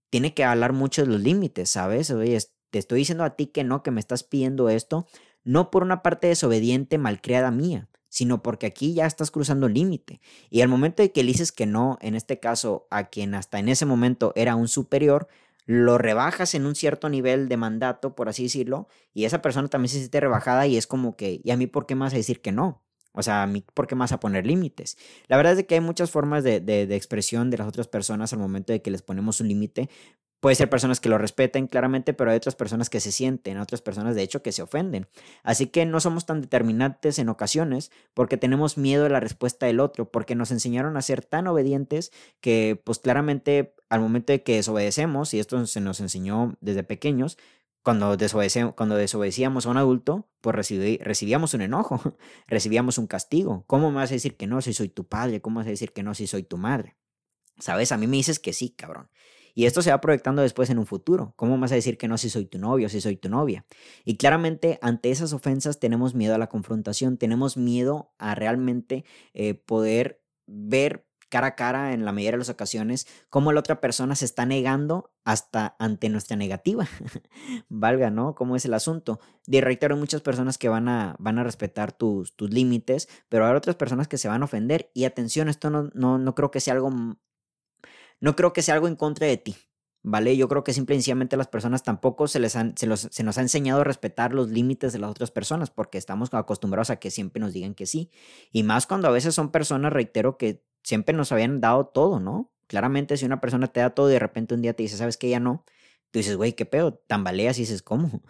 tiene 0.10 0.34
que 0.34 0.44
hablar 0.44 0.74
mucho 0.74 1.02
de 1.02 1.08
los 1.08 1.22
límites, 1.22 1.70
¿sabes? 1.70 2.12
Oye, 2.12 2.38
te 2.70 2.80
estoy 2.80 3.00
diciendo 3.00 3.24
a 3.24 3.36
ti 3.36 3.48
que 3.48 3.64
no, 3.64 3.82
que 3.84 3.92
me 3.92 4.00
estás 4.00 4.24
pidiendo 4.24 4.70
esto, 4.70 5.08
no 5.44 5.72
por 5.72 5.84
una 5.84 6.04
parte 6.04 6.28
desobediente, 6.28 6.98
malcriada 6.98 7.52
mía, 7.52 7.90
sino 8.12 8.44
porque 8.44 8.66
aquí 8.66 8.94
ya 8.94 9.06
estás 9.06 9.32
cruzando 9.32 9.68
un 9.68 9.74
límite. 9.74 10.20
Y 10.50 10.62
al 10.62 10.68
momento 10.68 11.02
de 11.02 11.14
que 11.14 11.24
le 11.24 11.32
dices 11.32 11.54
que 11.54 11.66
no, 11.66 11.98
en 12.02 12.14
este 12.16 12.42
caso, 12.42 12.86
a 12.92 13.06
quien 13.06 13.34
hasta 13.34 13.58
en 13.58 13.70
ese 13.70 13.86
momento 13.86 14.34
era 14.36 14.56
un 14.56 14.68
superior, 14.68 15.30
lo 15.66 15.98
rebajas 15.98 16.54
en 16.54 16.66
un 16.66 16.76
cierto 16.76 17.08
nivel 17.08 17.48
de 17.48 17.56
mandato, 17.56 18.14
por 18.14 18.28
así 18.28 18.44
decirlo, 18.44 18.90
y 19.14 19.24
esa 19.24 19.42
persona 19.42 19.70
también 19.70 19.90
se 19.90 20.00
siente 20.00 20.20
rebajada 20.20 20.68
y 20.68 20.76
es 20.76 20.88
como 20.88 21.16
que, 21.16 21.40
¿y 21.42 21.52
a 21.52 21.58
mí 21.58 21.68
por 21.68 21.86
qué 21.86 21.96
más 21.96 22.14
a 22.14 22.18
decir 22.18 22.42
que 22.42 22.52
no? 22.52 22.84
O 23.14 23.24
sea, 23.24 23.44
a 23.44 23.48
mí, 23.48 23.64
¿por 23.74 23.88
qué 23.88 23.96
más 23.96 24.12
a 24.12 24.20
poner 24.20 24.46
límites? 24.46 24.98
La 25.28 25.38
verdad 25.38 25.58
es 25.58 25.66
que 25.66 25.76
hay 25.76 25.82
muchas 25.82 26.12
formas 26.12 26.44
de, 26.44 26.60
de, 26.60 26.84
expresión 26.96 27.50
de 27.50 27.58
las 27.60 27.68
otras 27.68 27.88
personas 27.88 28.34
al 28.34 28.40
momento 28.40 28.74
de 28.74 28.82
que 28.82 28.92
les 28.92 29.02
ponemos 29.02 29.40
un 29.40 29.48
límite. 29.48 29.90
Puede 30.42 30.56
ser 30.56 30.70
personas 30.70 31.00
que 31.00 31.08
lo 31.08 31.20
respeten 31.20 31.68
claramente, 31.68 32.14
pero 32.14 32.32
hay 32.32 32.38
otras 32.38 32.56
personas 32.56 32.90
que 32.90 33.00
se 33.00 33.12
sienten, 33.12 33.60
otras 33.60 33.82
personas 33.82 34.16
de 34.16 34.24
hecho 34.24 34.42
que 34.42 34.52
se 34.52 34.64
ofenden. 34.64 35.08
Así 35.44 35.68
que 35.68 35.86
no 35.86 36.00
somos 36.00 36.26
tan 36.26 36.42
determinantes 36.42 37.20
en 37.20 37.30
ocasiones 37.30 37.92
porque 38.16 38.38
tenemos 38.38 38.76
miedo 38.76 39.04
de 39.04 39.12
la 39.12 39.20
respuesta 39.20 39.68
del 39.68 39.80
otro, 39.80 40.12
porque 40.12 40.34
nos 40.34 40.50
enseñaron 40.50 40.98
a 40.98 41.02
ser 41.04 41.24
tan 41.24 41.46
obedientes 41.46 42.12
que 42.42 42.82
pues 42.84 42.98
claramente 42.98 43.76
al 43.88 44.02
momento 44.02 44.34
de 44.34 44.42
que 44.42 44.56
desobedecemos, 44.56 45.34
y 45.34 45.40
esto 45.40 45.64
se 45.68 45.80
nos 45.80 46.00
enseñó 46.00 46.58
desde 46.60 46.84
pequeños, 46.84 47.38
cuando, 47.84 48.18
cuando 48.76 48.96
desobedecíamos 48.96 49.66
a 49.66 49.70
un 49.70 49.78
adulto, 49.78 50.28
pues 50.42 50.56
recibíamos 50.56 51.54
un 51.54 51.62
enojo, 51.62 52.02
recibíamos 52.48 52.98
un 52.98 53.08
castigo. 53.08 53.64
¿Cómo 53.68 53.92
me 53.92 53.98
vas 53.98 54.12
a 54.12 54.16
decir 54.16 54.38
que 54.38 54.48
no 54.48 54.62
si 54.62 54.74
soy 54.74 54.90
tu 54.90 55.08
padre? 55.08 55.42
¿Cómo 55.42 55.60
vas 55.60 55.68
a 55.68 55.72
decir 55.72 55.94
que 55.94 56.02
no 56.04 56.16
si 56.16 56.26
soy 56.26 56.44
tu 56.44 56.58
madre? 56.58 56.96
¿Sabes? 57.60 57.92
A 57.92 57.98
mí 57.98 58.08
me 58.08 58.18
dices 58.18 58.40
que 58.40 58.54
sí, 58.54 58.70
cabrón. 58.72 59.10
Y 59.54 59.66
esto 59.66 59.82
se 59.82 59.92
va 59.92 60.02
proyectando 60.02 60.42
después 60.42 60.70
en 60.70 60.80
un 60.80 60.86
futuro. 60.86 61.34
¿Cómo 61.36 61.58
vas 61.58 61.72
a 61.72 61.76
decir 61.76 61.98
que 61.98 62.08
no 62.08 62.18
si 62.18 62.30
soy 62.30 62.46
tu 62.46 62.60
novio, 62.60 62.90
si 62.90 63.02
soy 63.02 63.16
tu 63.16 63.30
novia? 63.30 63.66
Y 64.06 64.18
claramente 64.18 64.80
ante 64.82 65.12
esas 65.12 65.34
ofensas 65.34 65.80
tenemos 65.80 66.16
miedo 66.16 66.36
a 66.36 66.38
la 66.38 66.48
confrontación, 66.48 67.18
tenemos 67.18 67.58
miedo 67.58 68.12
a 68.18 68.36
realmente 68.36 69.06
eh, 69.34 69.54
poder 69.54 70.22
ver 70.48 71.06
cara 71.32 71.48
a 71.48 71.56
cara 71.56 71.94
en 71.94 72.04
la 72.04 72.12
mayoría 72.12 72.34
de 72.34 72.40
las 72.40 72.50
ocasiones 72.50 73.08
cómo 73.30 73.54
la 73.54 73.62
otra 73.62 73.80
persona 73.80 74.16
se 74.16 74.26
está 74.26 74.46
negando 74.46 75.14
hasta 75.24 75.78
ante 75.80 76.10
nuestra 76.10 76.36
negativa. 76.36 76.88
Valga, 77.70 78.12
¿no? 78.12 78.36
¿Cómo 78.36 78.56
es 78.56 78.66
el 78.66 78.74
asunto? 78.74 79.20
De 79.48 79.62
reitero, 79.62 79.96
muchas 79.96 80.22
personas 80.22 80.58
que 80.58 80.68
van 80.68 80.90
a, 80.90 81.16
van 81.20 81.40
a 81.40 81.44
respetar 81.44 81.94
tus, 81.94 82.36
tus 82.36 82.52
límites, 82.52 83.08
pero 83.30 83.48
hay 83.48 83.56
otras 83.56 83.78
personas 83.78 84.10
que 84.10 84.18
se 84.18 84.28
van 84.28 84.42
a 84.42 84.46
ofender. 84.46 84.92
Y 84.94 85.06
atención, 85.06 85.48
esto 85.48 85.70
no, 85.70 85.90
no, 85.94 86.18
no 86.18 86.36
creo 86.36 86.52
que 86.52 86.60
sea 86.60 86.74
algo. 86.74 86.92
No 88.22 88.38
creo 88.38 88.54
que 88.54 88.62
sea 88.62 88.76
algo 88.76 88.88
en 88.88 88.96
contra 88.96 89.28
de 89.28 89.38
ti. 89.38 89.58
¿vale? 90.04 90.36
Yo 90.36 90.48
creo 90.48 90.64
que 90.64 90.74
simple 90.74 90.96
y 90.96 91.00
sencillamente 91.00 91.38
las 91.38 91.48
personas 91.48 91.84
tampoco 91.84 92.28
se, 92.28 92.40
les 92.40 92.56
han, 92.56 92.76
se, 92.78 92.88
los, 92.88 93.08
se, 93.12 93.24
nos 93.24 93.38
ha 93.38 93.42
enseñado 93.42 93.82
a 93.82 93.84
respetar 93.84 94.34
los 94.34 94.50
límites 94.50 94.94
de 94.94 95.00
las 95.00 95.12
otras 95.12 95.32
personas 95.32 95.70
porque 95.70 95.98
estamos 95.98 96.34
acostumbrados 96.34 96.90
a 96.90 96.98
que 96.98 97.12
siempre 97.12 97.40
nos 97.40 97.54
digan 97.54 97.74
que 97.76 97.86
sí. 97.86 98.10
Y 98.52 98.64
más 98.64 98.88
cuando 98.88 99.08
a 99.08 99.12
veces 99.12 99.36
son 99.36 99.52
personas, 99.52 99.94
reitero, 99.94 100.38
que 100.38 100.64
siempre 100.84 101.16
nos 101.16 101.32
habían 101.32 101.62
dado 101.62 101.88
todo, 101.88 102.20
¿no? 102.20 102.52
Claramente 102.68 103.18
si 103.18 103.26
una 103.26 103.42
persona 103.42 103.68
te 103.68 103.82
da 103.82 103.92
todo 103.92 104.10
y 104.10 104.14
de 104.14 104.20
repente 104.20 104.56
un 104.56 104.62
día 104.62 104.74
te 104.74 104.84
dice, 104.84 104.98
¿sabes 104.98 105.18
qué? 105.18 105.30
Ya 105.30 105.40
no. 105.40 105.66
Tú 106.12 106.20
dices, 106.20 106.36
güey, 106.36 106.54
¿qué 106.54 106.66
pedo? 106.66 106.94
Tambaleas 106.94 107.58
y 107.58 107.62
dices, 107.62 107.82
¿cómo? 107.82 108.22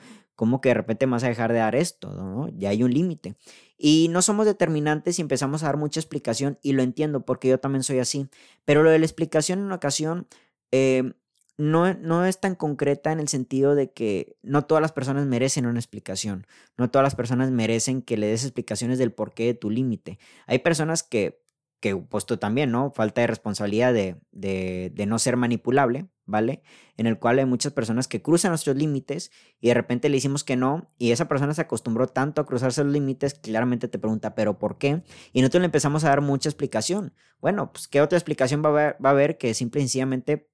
¿Cómo 0.41 0.59
que 0.59 0.69
de 0.69 0.73
repente 0.73 1.05
vas 1.05 1.23
a 1.23 1.27
dejar 1.27 1.53
de 1.53 1.59
dar 1.59 1.75
esto? 1.75 2.15
¿no? 2.15 2.49
Ya 2.57 2.69
hay 2.69 2.81
un 2.81 2.91
límite. 2.91 3.35
Y 3.77 4.07
no 4.09 4.23
somos 4.23 4.47
determinantes 4.47 5.19
y 5.19 5.21
empezamos 5.21 5.61
a 5.61 5.67
dar 5.67 5.77
mucha 5.77 5.99
explicación 5.99 6.57
y 6.63 6.71
lo 6.71 6.81
entiendo 6.81 7.23
porque 7.27 7.47
yo 7.47 7.59
también 7.59 7.83
soy 7.83 7.99
así. 7.99 8.27
Pero 8.65 8.81
lo 8.81 8.89
de 8.89 8.97
la 8.97 9.05
explicación 9.05 9.59
en 9.59 9.65
una 9.65 9.75
ocasión 9.75 10.25
em, 10.71 11.13
no, 11.59 11.93
no, 11.93 12.25
es 12.25 12.39
tan 12.39 12.55
concreta 12.55 13.11
en 13.11 13.19
el 13.19 13.27
sentido 13.27 13.75
de 13.75 13.91
que 13.91 14.35
no 14.41 14.65
todas 14.65 14.81
las 14.81 14.91
personas 14.93 15.27
merecen 15.27 15.67
una 15.67 15.77
explicación. 15.77 16.47
No 16.75 16.89
todas 16.89 17.03
las 17.03 17.13
personas 17.13 17.51
merecen 17.51 18.01
que 18.01 18.17
le 18.17 18.25
des 18.25 18.43
explicaciones 18.43 18.97
del 18.97 19.11
porqué 19.11 19.45
de 19.45 19.53
tu 19.53 19.69
límite. 19.69 20.17
Hay 20.47 20.57
personas 20.57 21.03
que 21.03 21.39
que 21.81 21.95
puesto 21.95 22.39
también, 22.39 22.71
¿no? 22.71 22.91
Falta 22.91 23.21
de 23.21 23.27
responsabilidad 23.27 23.91
de, 23.91 24.15
de, 24.31 25.05
no 25.07 25.19
ser 25.19 25.35
manipulable, 25.35 26.07
¿vale? 26.31 26.63
En 26.97 27.05
el 27.05 27.19
cual 27.19 27.37
hay 27.37 27.45
muchas 27.45 27.73
personas 27.73 28.07
que 28.07 28.21
cruzan 28.21 28.51
nuestros 28.51 28.75
límites 28.75 29.31
y 29.59 29.67
de 29.67 29.73
repente 29.75 30.09
le 30.09 30.17
decimos 30.17 30.43
que 30.43 30.55
no 30.55 30.89
y 30.97 31.11
esa 31.11 31.27
persona 31.27 31.53
se 31.53 31.61
acostumbró 31.61 32.07
tanto 32.07 32.41
a 32.41 32.45
cruzarse 32.45 32.83
los 32.83 32.93
límites 32.93 33.35
claramente 33.35 33.87
te 33.87 33.99
pregunta, 33.99 34.33
¿pero 34.33 34.57
por 34.57 34.77
qué? 34.79 35.03
Y 35.33 35.41
nosotros 35.41 35.61
le 35.61 35.65
empezamos 35.65 36.03
a 36.03 36.09
dar 36.09 36.21
mucha 36.21 36.49
explicación. 36.49 37.13
Bueno, 37.39 37.71
pues 37.71 37.87
¿qué 37.87 38.01
otra 38.01 38.17
explicación 38.17 38.63
va 38.63 38.97
a 38.99 39.09
haber, 39.09 39.37
que 39.37 39.53
simple 39.53 39.81
y 39.81 39.83
sencillamente 39.83 40.49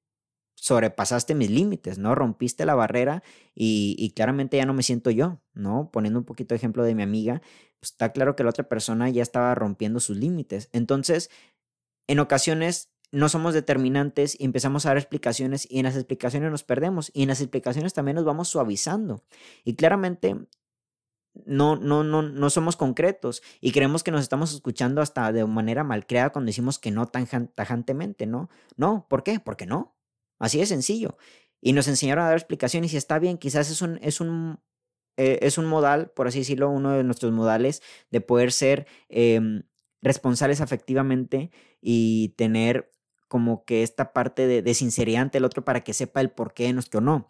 sobrepasaste 0.56 1.36
mis 1.36 1.52
límites, 1.52 2.00
¿no? 2.00 2.16
Rompiste 2.16 2.66
la 2.66 2.74
barrera 2.74 3.22
y, 3.54 3.96
y, 4.00 4.12
claramente 4.12 4.58
ya 4.58 4.66
no 4.66 4.74
me 4.74 4.82
siento 4.82 5.12
yo, 5.12 5.40
¿no? 5.54 5.92
Poniendo 5.92 6.18
un 6.18 6.26
poquito 6.26 6.56
de 6.56 6.58
ejemplo 6.58 6.84
de 6.84 6.96
mi 6.96 7.04
amiga, 7.04 7.42
pues 7.80 7.92
está 7.92 8.12
claro 8.12 8.36
que 8.36 8.44
la 8.44 8.50
otra 8.50 8.68
persona 8.68 9.08
ya 9.10 9.22
estaba 9.22 9.54
rompiendo 9.54 10.00
sus 10.00 10.18
límites. 10.18 10.70
Entonces, 10.74 11.30
en 12.08 12.20
ocasiones 12.20 12.90
no 13.12 13.30
somos 13.30 13.54
determinantes 13.54 14.36
y 14.40 14.46
empezamos 14.46 14.86
a 14.86 14.90
dar 14.90 14.98
explicaciones 14.98 15.68
y 15.70 15.80
en 15.80 15.86
las 15.86 15.96
explicaciones 15.96 16.52
nos 16.52 16.64
perdemos 16.64 17.12
y 17.14 17.24
en 17.24 17.30
las 17.30 17.42
explicaciones 17.42 17.94
también 17.94 18.16
nos 18.16 18.26
vamos 18.26 18.50
suavizando. 18.50 19.24
Y 19.64 19.76
claramente 19.76 20.36
no, 21.46 21.76
no, 21.76 22.04
no, 22.04 22.22
no 22.22 22.50
somos 22.50 22.76
concretos 22.76 23.42
y 23.62 23.72
creemos 23.72 24.04
que 24.04 24.12
nos 24.12 24.22
estamos 24.22 24.54
escuchando 24.54 25.02
hasta 25.02 25.32
de 25.32 25.46
manera 25.46 25.84
malcreada 25.84 26.32
cuando 26.32 26.50
decimos 26.50 26.80
que 26.80 26.92
no 26.92 27.08
tan 27.08 27.28
tajantemente, 27.54 28.26
¿no? 28.26 28.50
No, 28.76 29.08
¿por 29.10 29.24
qué? 29.24 29.40
Porque 29.40 29.66
no. 29.66 29.96
Así 30.40 30.60
de 30.60 30.66
sencillo. 30.66 31.18
Y 31.62 31.74
nos 31.74 31.88
enseñaron 31.88 32.24
a 32.26 32.28
dar 32.28 32.38
explicaciones 32.38 32.94
y 32.94 32.98
está 32.98 33.20
bien, 33.20 33.38
quizás 33.38 33.70
es 33.70 33.82
un, 33.82 34.00
es 34.02 34.22
un, 34.22 34.60
eh, 35.18 35.40
es 35.42 35.58
un 35.58 35.66
modal, 35.66 36.12
por 36.12 36.28
así 36.28 36.40
decirlo, 36.40 36.70
uno 36.70 36.92
de 36.92 37.04
nuestros 37.04 37.32
modales 37.32 37.82
de 38.12 38.22
poder 38.22 38.52
ser 38.52 38.88
em, 39.10 39.64
responsables 40.02 40.62
afectivamente 40.62 41.52
y 41.82 42.30
tener 42.38 42.92
como 43.28 43.66
que 43.66 43.84
esta 43.84 44.14
parte 44.14 44.48
de, 44.48 44.62
de, 44.62 44.74
sinceridad 44.74 45.24
ante 45.24 45.38
el 45.38 45.46
otro 45.46 45.64
para 45.66 45.84
que 45.84 45.94
sepa 45.94 46.22
el 46.22 46.30
por 46.30 46.54
qué 46.54 46.64
de 46.64 46.74
nuestro 46.74 47.02
no. 47.02 47.30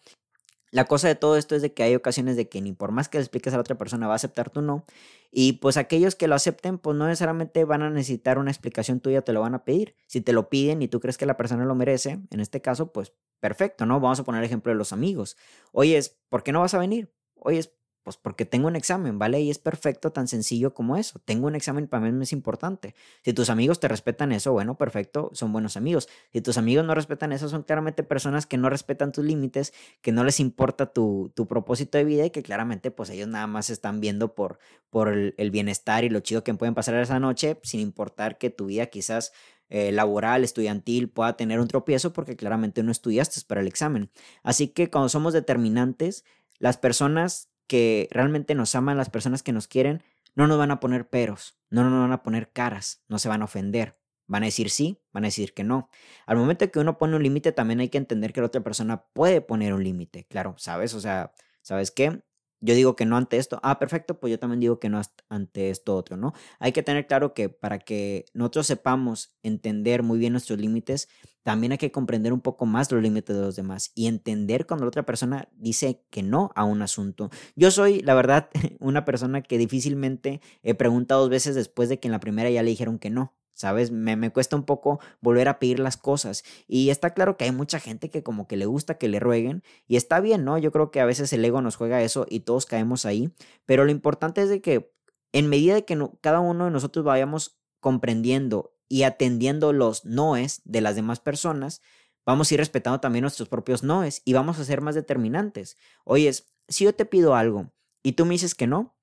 La 0.72 0.86
cosa 0.86 1.08
de 1.08 1.16
todo 1.16 1.38
esto 1.38 1.56
es 1.56 1.62
de 1.62 1.74
que 1.74 1.84
hay 1.84 1.96
ocasiones 1.96 2.36
de 2.36 2.50
que 2.50 2.62
ni 2.62 2.74
por 2.74 2.92
más 2.92 3.08
que 3.08 3.18
le 3.18 3.24
expliques 3.24 3.54
a 3.54 3.58
la 3.58 3.62
otra 3.62 3.78
persona 3.78 4.08
va 4.08 4.14
a 4.14 4.18
aceptar 4.18 4.50
tu 4.50 4.62
no. 4.62 4.84
Y 5.32 5.54
pues 5.54 5.78
aquellos 5.78 6.16
que 6.16 6.28
lo 6.28 6.36
acepten, 6.36 6.78
pues 6.78 6.98
no 6.98 7.08
necesariamente 7.08 7.64
van 7.64 7.84
a 7.84 7.90
necesitar 7.90 8.38
una 8.38 8.52
explicación 8.52 9.00
tuya, 9.00 9.22
te 9.22 9.34
lo 9.34 9.42
van 9.42 9.56
a 9.56 9.64
pedir. 9.64 9.96
Si 10.08 10.20
te 10.20 10.34
lo 10.34 10.50
piden 10.50 10.82
y 10.82 10.88
tú 10.88 11.00
crees 11.00 11.18
que 11.18 11.26
la 11.26 11.38
persona 11.38 11.64
lo 11.66 11.76
merece, 11.76 12.20
en 12.30 12.40
este 12.40 12.62
caso, 12.62 12.92
pues 12.92 13.14
perfecto, 13.40 13.86
¿no? 13.86 14.00
Vamos 14.00 14.20
a 14.20 14.24
poner 14.24 14.40
el 14.40 14.46
ejemplo 14.46 14.72
de 14.72 14.78
los 14.78 14.92
amigos. 14.92 15.38
Oye, 15.72 16.02
¿por 16.30 16.44
qué 16.44 16.52
no 16.52 16.62
vas 16.62 16.74
a 16.74 16.80
venir? 16.80 17.14
Oye, 17.36 17.62
pues 18.08 18.16
porque 18.16 18.46
tengo 18.46 18.70
un 18.70 18.78
examen, 18.78 19.20
¿vale? 19.20 19.42
Y 19.42 19.52
es 19.52 19.60
perfecto, 19.60 20.14
tan 20.14 20.30
sencillo 20.30 20.74
como 20.74 20.96
eso. 20.96 21.20
Tengo 21.26 21.48
un 21.48 21.56
examen, 21.56 21.88
para 21.90 22.10
mí 22.10 22.24
es 22.24 22.32
importante. 22.32 22.96
Si 23.22 23.34
tus 23.34 23.50
amigos 23.50 23.82
te 23.82 23.90
respetan 23.90 24.32
eso, 24.32 24.54
bueno, 24.54 24.78
perfecto, 24.78 25.30
son 25.34 25.52
buenos 25.52 25.76
amigos. 25.76 26.08
Si 26.32 26.40
tus 26.40 26.58
amigos 26.58 26.86
no 26.86 26.96
respetan 26.96 27.34
eso, 27.34 27.50
son 27.50 27.64
claramente 27.64 28.04
personas 28.04 28.46
que 28.46 28.56
no 28.56 28.70
respetan 28.70 29.12
tus 29.12 29.26
límites, 29.26 29.74
que 30.02 30.14
no 30.14 30.24
les 30.24 30.40
importa 30.40 30.86
tu, 30.94 31.34
tu 31.36 31.48
propósito 31.48 31.98
de 31.98 32.06
vida 32.06 32.26
y 32.26 32.30
que 32.30 32.44
claramente 32.44 32.92
pues 32.92 33.10
ellos 33.10 33.28
nada 33.28 33.46
más 33.46 33.70
están 33.70 34.00
viendo 34.00 34.36
por, 34.36 34.58
por 34.90 35.10
el, 35.10 35.52
bienestar 35.52 36.06
y 36.06 36.10
lo 36.10 36.22
chido 36.22 36.46
que 36.46 36.54
pueden 36.54 36.76
pasar 36.76 36.96
esa 36.96 37.20
noche, 37.20 37.60
sin 37.64 37.82
importar 37.82 38.38
que 38.38 38.50
tu 38.50 38.68
vida 38.68 38.86
quizás 38.86 39.34
eh, 39.68 39.92
laboral, 39.92 40.46
estudiantil, 40.46 41.10
pueda 41.10 41.36
tener 41.36 41.60
un 41.60 41.68
tropiezo 41.68 42.14
porque 42.14 42.38
claramente 42.38 42.84
no 42.84 42.92
estudiaste 42.94 43.42
para 43.46 43.60
el 43.60 43.68
examen. 43.68 44.10
Así 44.44 44.70
que 44.70 44.90
cuando 44.90 45.10
somos 45.10 45.34
determinantes, 45.34 46.24
las 46.58 46.78
personas 46.78 47.50
que 47.68 48.08
realmente 48.12 48.56
nos 48.56 48.76
aman, 48.76 48.98
las 48.98 49.10
personas 49.10 49.44
que 49.44 49.52
nos 49.52 49.68
quieren, 49.68 50.04
no 50.36 50.48
nos 50.48 50.58
van 50.58 50.72
a 50.72 50.80
poner 50.80 51.10
peros, 51.10 51.58
no 51.70 51.84
nos 51.90 52.00
van 52.00 52.12
a 52.12 52.24
poner 52.24 52.52
caras, 52.52 53.04
no 53.08 53.20
se 53.20 53.30
van 53.30 53.42
a 53.42 53.46
ofender. 53.46 53.98
Van 54.30 54.44
a 54.44 54.48
decir 54.48 54.70
sí, 54.70 55.02
van 55.14 55.24
a 55.24 55.28
decir 55.28 55.54
que 55.54 55.64
no. 55.64 55.90
Al 56.26 56.36
momento 56.36 56.70
que 56.70 56.80
uno 56.80 56.98
pone 56.98 57.16
un 57.16 57.24
límite, 57.24 57.54
también 57.54 57.80
hay 57.80 57.88
que 57.88 57.98
entender 57.98 58.34
que 58.34 58.42
la 58.42 58.48
otra 58.48 58.62
persona 58.62 59.06
puede 59.14 59.40
poner 59.40 59.74
un 59.74 59.84
límite. 59.84 60.26
Claro, 60.26 60.56
¿sabes? 60.58 60.94
O 60.94 61.00
sea, 61.00 61.34
¿sabes 61.62 61.92
qué? 61.92 62.22
Yo 62.60 62.74
digo 62.74 62.96
que 62.96 63.06
no 63.06 63.18
ante 63.18 63.38
esto, 63.38 63.60
ah, 63.64 63.80
perfecto, 63.80 64.20
pues 64.20 64.32
yo 64.32 64.40
también 64.40 64.60
digo 64.60 64.80
que 64.80 64.90
no 64.90 65.02
ante 65.30 65.70
esto 65.70 65.96
otro, 65.96 66.18
¿no? 66.18 66.34
Hay 66.60 66.72
que 66.72 66.84
tener 66.84 67.08
claro 67.08 67.34
que 67.34 67.50
para 67.50 67.80
que 67.80 68.26
nosotros 68.34 68.68
sepamos 68.68 69.38
entender 69.44 70.04
muy 70.04 70.20
bien 70.20 70.34
nuestros 70.34 70.60
límites, 70.60 71.08
también 71.44 71.72
hay 71.72 71.78
que 71.78 71.94
comprender 71.94 72.34
un 72.34 72.42
poco 72.42 72.66
más 72.66 72.92
los 72.92 73.02
límites 73.02 73.34
de 73.34 73.42
los 73.42 73.56
demás 73.56 73.92
y 73.96 74.08
entender 74.08 74.66
cuando 74.66 74.84
la 74.86 74.90
otra 74.90 75.06
persona 75.06 75.48
dice 75.54 76.04
que 76.10 76.22
no 76.22 76.52
a 76.56 76.66
un 76.66 76.82
asunto. 76.82 77.30
Yo 77.56 77.72
soy, 77.72 78.02
la 78.02 78.16
verdad, 78.16 78.50
una 78.80 79.06
persona 79.06 79.42
que 79.42 79.58
difícilmente 79.58 80.42
he 80.62 80.74
preguntado 80.74 81.22
dos 81.22 81.30
veces 81.30 81.56
después 81.56 81.88
de 81.88 82.00
que 82.00 82.10
en 82.10 82.12
la 82.12 82.20
primera 82.20 82.50
ya 82.50 82.64
le 82.64 82.72
dijeron 82.72 83.00
que 83.00 83.10
no. 83.10 83.37
¿Sabes? 83.58 83.92
Me, 83.92 84.16
me, 84.16 84.32
cuesta 84.32 84.56
un 84.56 84.64
poco 84.64 85.00
volver 85.20 85.50
a 85.50 85.60
pedir 85.60 85.80
las 85.80 85.98
cosas. 85.98 86.44
Y 86.68 86.92
está 86.92 87.14
claro 87.14 87.38
que 87.38 87.46
hay 87.46 87.52
mucha 87.52 87.80
gente 87.80 88.10
que 88.10 88.24
como 88.24 88.48
que 88.48 88.56
le 88.56 88.68
gusta 88.68 88.98
que 88.98 89.10
le 89.10 89.20
rueguen. 89.20 89.64
Y 89.88 89.98
está 89.98 90.20
bien, 90.20 90.46
¿no? 90.46 90.58
Yo 90.60 90.72
creo 90.72 90.92
que 90.92 91.02
a 91.02 91.06
veces 91.06 91.34
el 91.34 91.44
ego 91.44 91.62
nos 91.62 91.76
juega 91.76 92.02
eso 92.04 92.28
y 92.30 92.42
todos 92.42 92.68
caemos 92.68 93.06
ahí. 93.06 93.34
Pero 93.66 93.84
lo 93.84 93.92
importante 93.92 94.44
es 94.44 94.50
de 94.50 94.62
que 94.62 94.94
en 95.34 95.50
medida 95.50 95.74
de 95.74 95.86
que 95.86 95.98
cada 96.22 96.40
uno 96.40 96.66
de 96.66 96.72
nosotros 96.72 97.04
vayamos 97.04 97.60
comprendiendo 97.80 98.76
y 98.88 99.04
atendiendo 99.04 99.74
los 99.74 100.06
noes 100.06 100.62
de 100.64 100.82
las 100.82 100.96
demás 100.96 101.20
personas, 101.20 101.82
vamos 102.26 102.50
a 102.50 102.54
ir 102.54 102.60
respetando 102.60 103.00
también 103.00 103.24
nuestros 103.24 103.50
propios 103.50 103.84
noes 103.84 104.22
y 104.24 104.34
vamos 104.34 104.60
a 104.60 104.66
ser 104.66 104.82
más 104.82 104.94
determinantes. 104.94 105.78
Oye, 106.06 106.32
si 106.68 106.84
yo 106.84 106.94
te 106.94 107.06
pido 107.06 107.34
algo 107.34 107.72
y 108.04 108.14
tú 108.14 108.26
me 108.26 108.36
dices 108.36 108.54
que 108.54 108.68
no, 108.68 108.96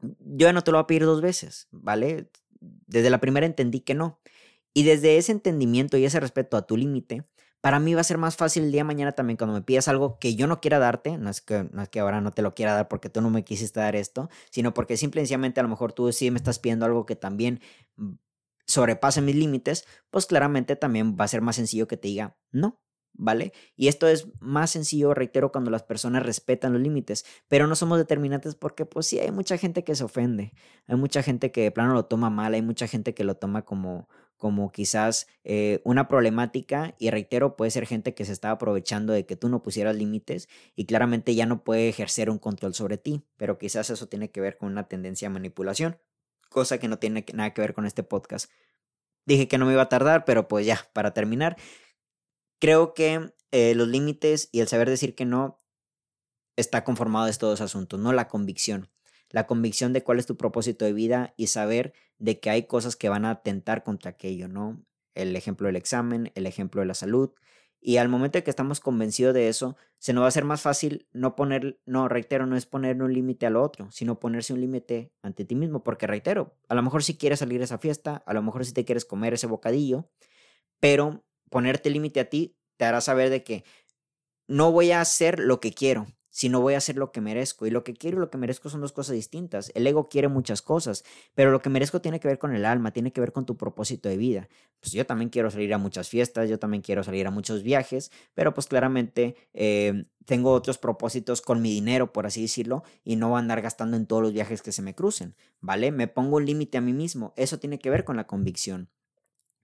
yo 0.00 0.46
ya 0.46 0.52
no 0.52 0.62
te 0.62 0.70
lo 0.70 0.76
voy 0.76 0.84
a 0.84 0.86
pedir 0.86 1.04
dos 1.06 1.22
veces, 1.22 1.68
¿vale? 1.70 2.30
Desde 2.60 3.10
la 3.10 3.20
primera 3.20 3.46
entendí 3.46 3.80
que 3.80 3.94
no. 3.94 4.20
Y 4.74 4.84
desde 4.84 5.16
ese 5.16 5.32
entendimiento 5.32 5.96
y 5.96 6.04
ese 6.04 6.20
respeto 6.20 6.56
a 6.56 6.66
tu 6.66 6.76
límite, 6.76 7.24
para 7.60 7.80
mí 7.80 7.94
va 7.94 8.00
a 8.02 8.04
ser 8.04 8.18
más 8.18 8.36
fácil 8.36 8.64
el 8.64 8.72
día 8.72 8.80
de 8.80 8.84
mañana 8.84 9.12
también 9.12 9.36
cuando 9.36 9.54
me 9.54 9.62
pidas 9.62 9.88
algo 9.88 10.18
que 10.18 10.36
yo 10.36 10.46
no 10.46 10.60
quiera 10.60 10.78
darte, 10.78 11.18
no 11.18 11.30
es 11.30 11.40
que, 11.40 11.68
no 11.72 11.82
es 11.82 11.88
que 11.88 12.00
ahora 12.00 12.20
no 12.20 12.30
te 12.32 12.42
lo 12.42 12.54
quiera 12.54 12.74
dar 12.74 12.86
porque 12.88 13.08
tú 13.08 13.20
no 13.20 13.30
me 13.30 13.44
quisiste 13.44 13.80
dar 13.80 13.96
esto, 13.96 14.28
sino 14.50 14.74
porque 14.74 14.96
simplemente 14.96 15.58
a 15.58 15.62
lo 15.62 15.68
mejor 15.68 15.92
tú 15.92 16.12
sí 16.12 16.30
me 16.30 16.36
estás 16.36 16.58
pidiendo 16.58 16.86
algo 16.86 17.06
que 17.06 17.16
también 17.16 17.60
mm, 17.96 18.12
sobrepase 18.66 19.20
mis 19.22 19.34
límites, 19.34 19.86
pues 20.10 20.26
claramente 20.26 20.76
también 20.76 21.16
va 21.18 21.24
a 21.24 21.28
ser 21.28 21.40
más 21.40 21.56
sencillo 21.56 21.88
que 21.88 21.96
te 21.96 22.08
diga 22.08 22.36
no. 22.52 22.80
¿Vale? 23.18 23.52
Y 23.76 23.88
esto 23.88 24.06
es 24.08 24.28
más 24.40 24.70
sencillo, 24.70 25.14
reitero, 25.14 25.50
cuando 25.50 25.70
las 25.70 25.82
personas 25.82 26.22
respetan 26.22 26.74
los 26.74 26.82
límites, 26.82 27.24
pero 27.48 27.66
no 27.66 27.74
somos 27.74 27.96
determinantes 27.96 28.54
porque 28.54 28.84
pues 28.84 29.06
sí, 29.06 29.18
hay 29.18 29.30
mucha 29.30 29.56
gente 29.56 29.84
que 29.84 29.94
se 29.94 30.04
ofende, 30.04 30.52
hay 30.86 30.96
mucha 30.96 31.22
gente 31.22 31.50
que 31.50 31.62
de 31.62 31.70
plano 31.70 31.94
lo 31.94 32.04
toma 32.04 32.28
mal, 32.28 32.52
hay 32.52 32.60
mucha 32.60 32.86
gente 32.86 33.14
que 33.14 33.24
lo 33.24 33.36
toma 33.36 33.62
como, 33.62 34.08
como 34.36 34.70
quizás 34.70 35.28
eh, 35.44 35.80
una 35.84 36.08
problemática 36.08 36.94
y 36.98 37.10
reitero, 37.10 37.56
puede 37.56 37.70
ser 37.70 37.86
gente 37.86 38.14
que 38.14 38.24
se 38.24 38.32
está 38.32 38.50
aprovechando 38.50 39.12
de 39.12 39.24
que 39.24 39.36
tú 39.36 39.48
no 39.48 39.62
pusieras 39.62 39.96
límites 39.96 40.48
y 40.74 40.84
claramente 40.84 41.34
ya 41.34 41.46
no 41.46 41.64
puede 41.64 41.88
ejercer 41.88 42.28
un 42.28 42.38
control 42.38 42.74
sobre 42.74 42.98
ti, 42.98 43.22
pero 43.36 43.58
quizás 43.58 43.88
eso 43.90 44.08
tiene 44.08 44.30
que 44.30 44.40
ver 44.40 44.58
con 44.58 44.70
una 44.70 44.88
tendencia 44.88 45.28
a 45.28 45.30
manipulación, 45.30 45.98
cosa 46.50 46.78
que 46.78 46.88
no 46.88 46.98
tiene 46.98 47.24
nada 47.32 47.54
que 47.54 47.62
ver 47.62 47.72
con 47.72 47.86
este 47.86 48.02
podcast. 48.02 48.50
Dije 49.24 49.48
que 49.48 49.58
no 49.58 49.66
me 49.66 49.72
iba 49.72 49.82
a 49.82 49.88
tardar, 49.88 50.24
pero 50.24 50.46
pues 50.46 50.66
ya, 50.66 50.86
para 50.92 51.12
terminar, 51.12 51.56
creo 52.58 52.94
que 52.94 53.32
eh, 53.50 53.74
los 53.74 53.88
límites 53.88 54.48
y 54.52 54.60
el 54.60 54.68
saber 54.68 54.90
decir 54.90 55.14
que 55.14 55.24
no 55.24 55.62
está 56.56 56.84
conformado 56.84 57.26
de 57.26 57.30
estos 57.30 57.50
dos 57.50 57.60
asuntos, 57.60 58.00
no 58.00 58.12
la 58.12 58.28
convicción 58.28 58.90
la 59.30 59.46
convicción 59.46 59.92
de 59.92 60.02
cuál 60.02 60.18
es 60.18 60.26
tu 60.26 60.36
propósito 60.36 60.84
de 60.84 60.92
vida 60.92 61.34
y 61.36 61.48
saber 61.48 61.92
de 62.18 62.40
que 62.40 62.50
hay 62.50 62.64
cosas 62.66 62.96
que 62.96 63.08
van 63.08 63.24
a 63.24 63.30
atentar 63.30 63.82
contra 63.82 64.12
aquello, 64.12 64.48
¿no? 64.48 64.82
El 65.14 65.34
ejemplo 65.36 65.66
del 65.66 65.76
examen, 65.76 66.32
el 66.34 66.46
ejemplo 66.46 66.80
de 66.80 66.86
la 66.86 66.94
salud. 66.94 67.32
Y 67.80 67.98
al 67.98 68.08
momento 68.08 68.38
de 68.38 68.44
que 68.44 68.50
estamos 68.50 68.80
convencidos 68.80 69.34
de 69.34 69.48
eso, 69.48 69.76
se 69.98 70.12
nos 70.12 70.22
va 70.22 70.26
a 70.26 70.28
hacer 70.28 70.44
más 70.44 70.62
fácil 70.62 71.06
no 71.12 71.36
poner, 71.36 71.78
no, 71.84 72.08
reitero, 72.08 72.46
no 72.46 72.56
es 72.56 72.66
poner 72.66 73.00
un 73.02 73.12
límite 73.12 73.46
al 73.46 73.56
otro, 73.56 73.90
sino 73.90 74.18
ponerse 74.18 74.52
un 74.52 74.60
límite 74.60 75.12
ante 75.22 75.44
ti 75.44 75.54
mismo, 75.54 75.84
porque 75.84 76.06
reitero, 76.06 76.56
a 76.68 76.74
lo 76.74 76.82
mejor 76.82 77.04
si 77.04 77.16
quieres 77.16 77.40
salir 77.40 77.60
a 77.60 77.64
esa 77.64 77.78
fiesta, 77.78 78.22
a 78.26 78.34
lo 78.34 78.42
mejor 78.42 78.64
si 78.64 78.72
te 78.72 78.84
quieres 78.84 79.04
comer 79.04 79.34
ese 79.34 79.46
bocadillo, 79.46 80.08
pero 80.80 81.25
ponerte 81.56 81.88
límite 81.88 82.20
a 82.20 82.28
ti 82.28 82.54
te 82.76 82.84
hará 82.84 83.00
saber 83.00 83.30
de 83.30 83.42
que 83.42 83.64
no 84.46 84.72
voy 84.72 84.90
a 84.90 85.00
hacer 85.00 85.38
lo 85.38 85.58
que 85.58 85.72
quiero, 85.72 86.06
si 86.28 86.50
no 86.50 86.60
voy 86.60 86.74
a 86.74 86.76
hacer 86.76 86.98
lo 86.98 87.12
que 87.12 87.22
merezco. 87.22 87.66
Y 87.66 87.70
lo 87.70 87.82
que 87.82 87.94
quiero 87.94 88.18
y 88.18 88.20
lo 88.20 88.28
que 88.28 88.36
merezco 88.36 88.68
son 88.68 88.82
dos 88.82 88.92
cosas 88.92 89.14
distintas. 89.14 89.72
El 89.74 89.86
ego 89.86 90.10
quiere 90.10 90.28
muchas 90.28 90.60
cosas, 90.60 91.02
pero 91.34 91.50
lo 91.50 91.62
que 91.62 91.70
merezco 91.70 92.02
tiene 92.02 92.20
que 92.20 92.28
ver 92.28 92.38
con 92.38 92.54
el 92.54 92.66
alma, 92.66 92.90
tiene 92.90 93.10
que 93.10 93.22
ver 93.22 93.32
con 93.32 93.46
tu 93.46 93.56
propósito 93.56 94.10
de 94.10 94.18
vida. 94.18 94.50
Pues 94.80 94.92
yo 94.92 95.06
también 95.06 95.30
quiero 95.30 95.50
salir 95.50 95.72
a 95.72 95.78
muchas 95.78 96.10
fiestas, 96.10 96.50
yo 96.50 96.58
también 96.58 96.82
quiero 96.82 97.02
salir 97.02 97.26
a 97.26 97.30
muchos 97.30 97.62
viajes, 97.62 98.12
pero 98.34 98.52
pues 98.52 98.66
claramente 98.66 99.34
eh, 99.54 100.04
tengo 100.26 100.52
otros 100.52 100.76
propósitos 100.76 101.40
con 101.40 101.62
mi 101.62 101.72
dinero, 101.72 102.12
por 102.12 102.26
así 102.26 102.42
decirlo, 102.42 102.82
y 103.02 103.16
no 103.16 103.30
voy 103.30 103.36
a 103.36 103.38
andar 103.38 103.62
gastando 103.62 103.96
en 103.96 104.04
todos 104.04 104.20
los 104.20 104.34
viajes 104.34 104.60
que 104.60 104.72
se 104.72 104.82
me 104.82 104.94
crucen, 104.94 105.34
¿vale? 105.60 105.90
Me 105.90 106.06
pongo 106.06 106.36
un 106.36 106.44
límite 106.44 106.76
a 106.76 106.82
mí 106.82 106.92
mismo. 106.92 107.32
Eso 107.34 107.58
tiene 107.58 107.78
que 107.78 107.88
ver 107.88 108.04
con 108.04 108.16
la 108.16 108.26
convicción. 108.26 108.90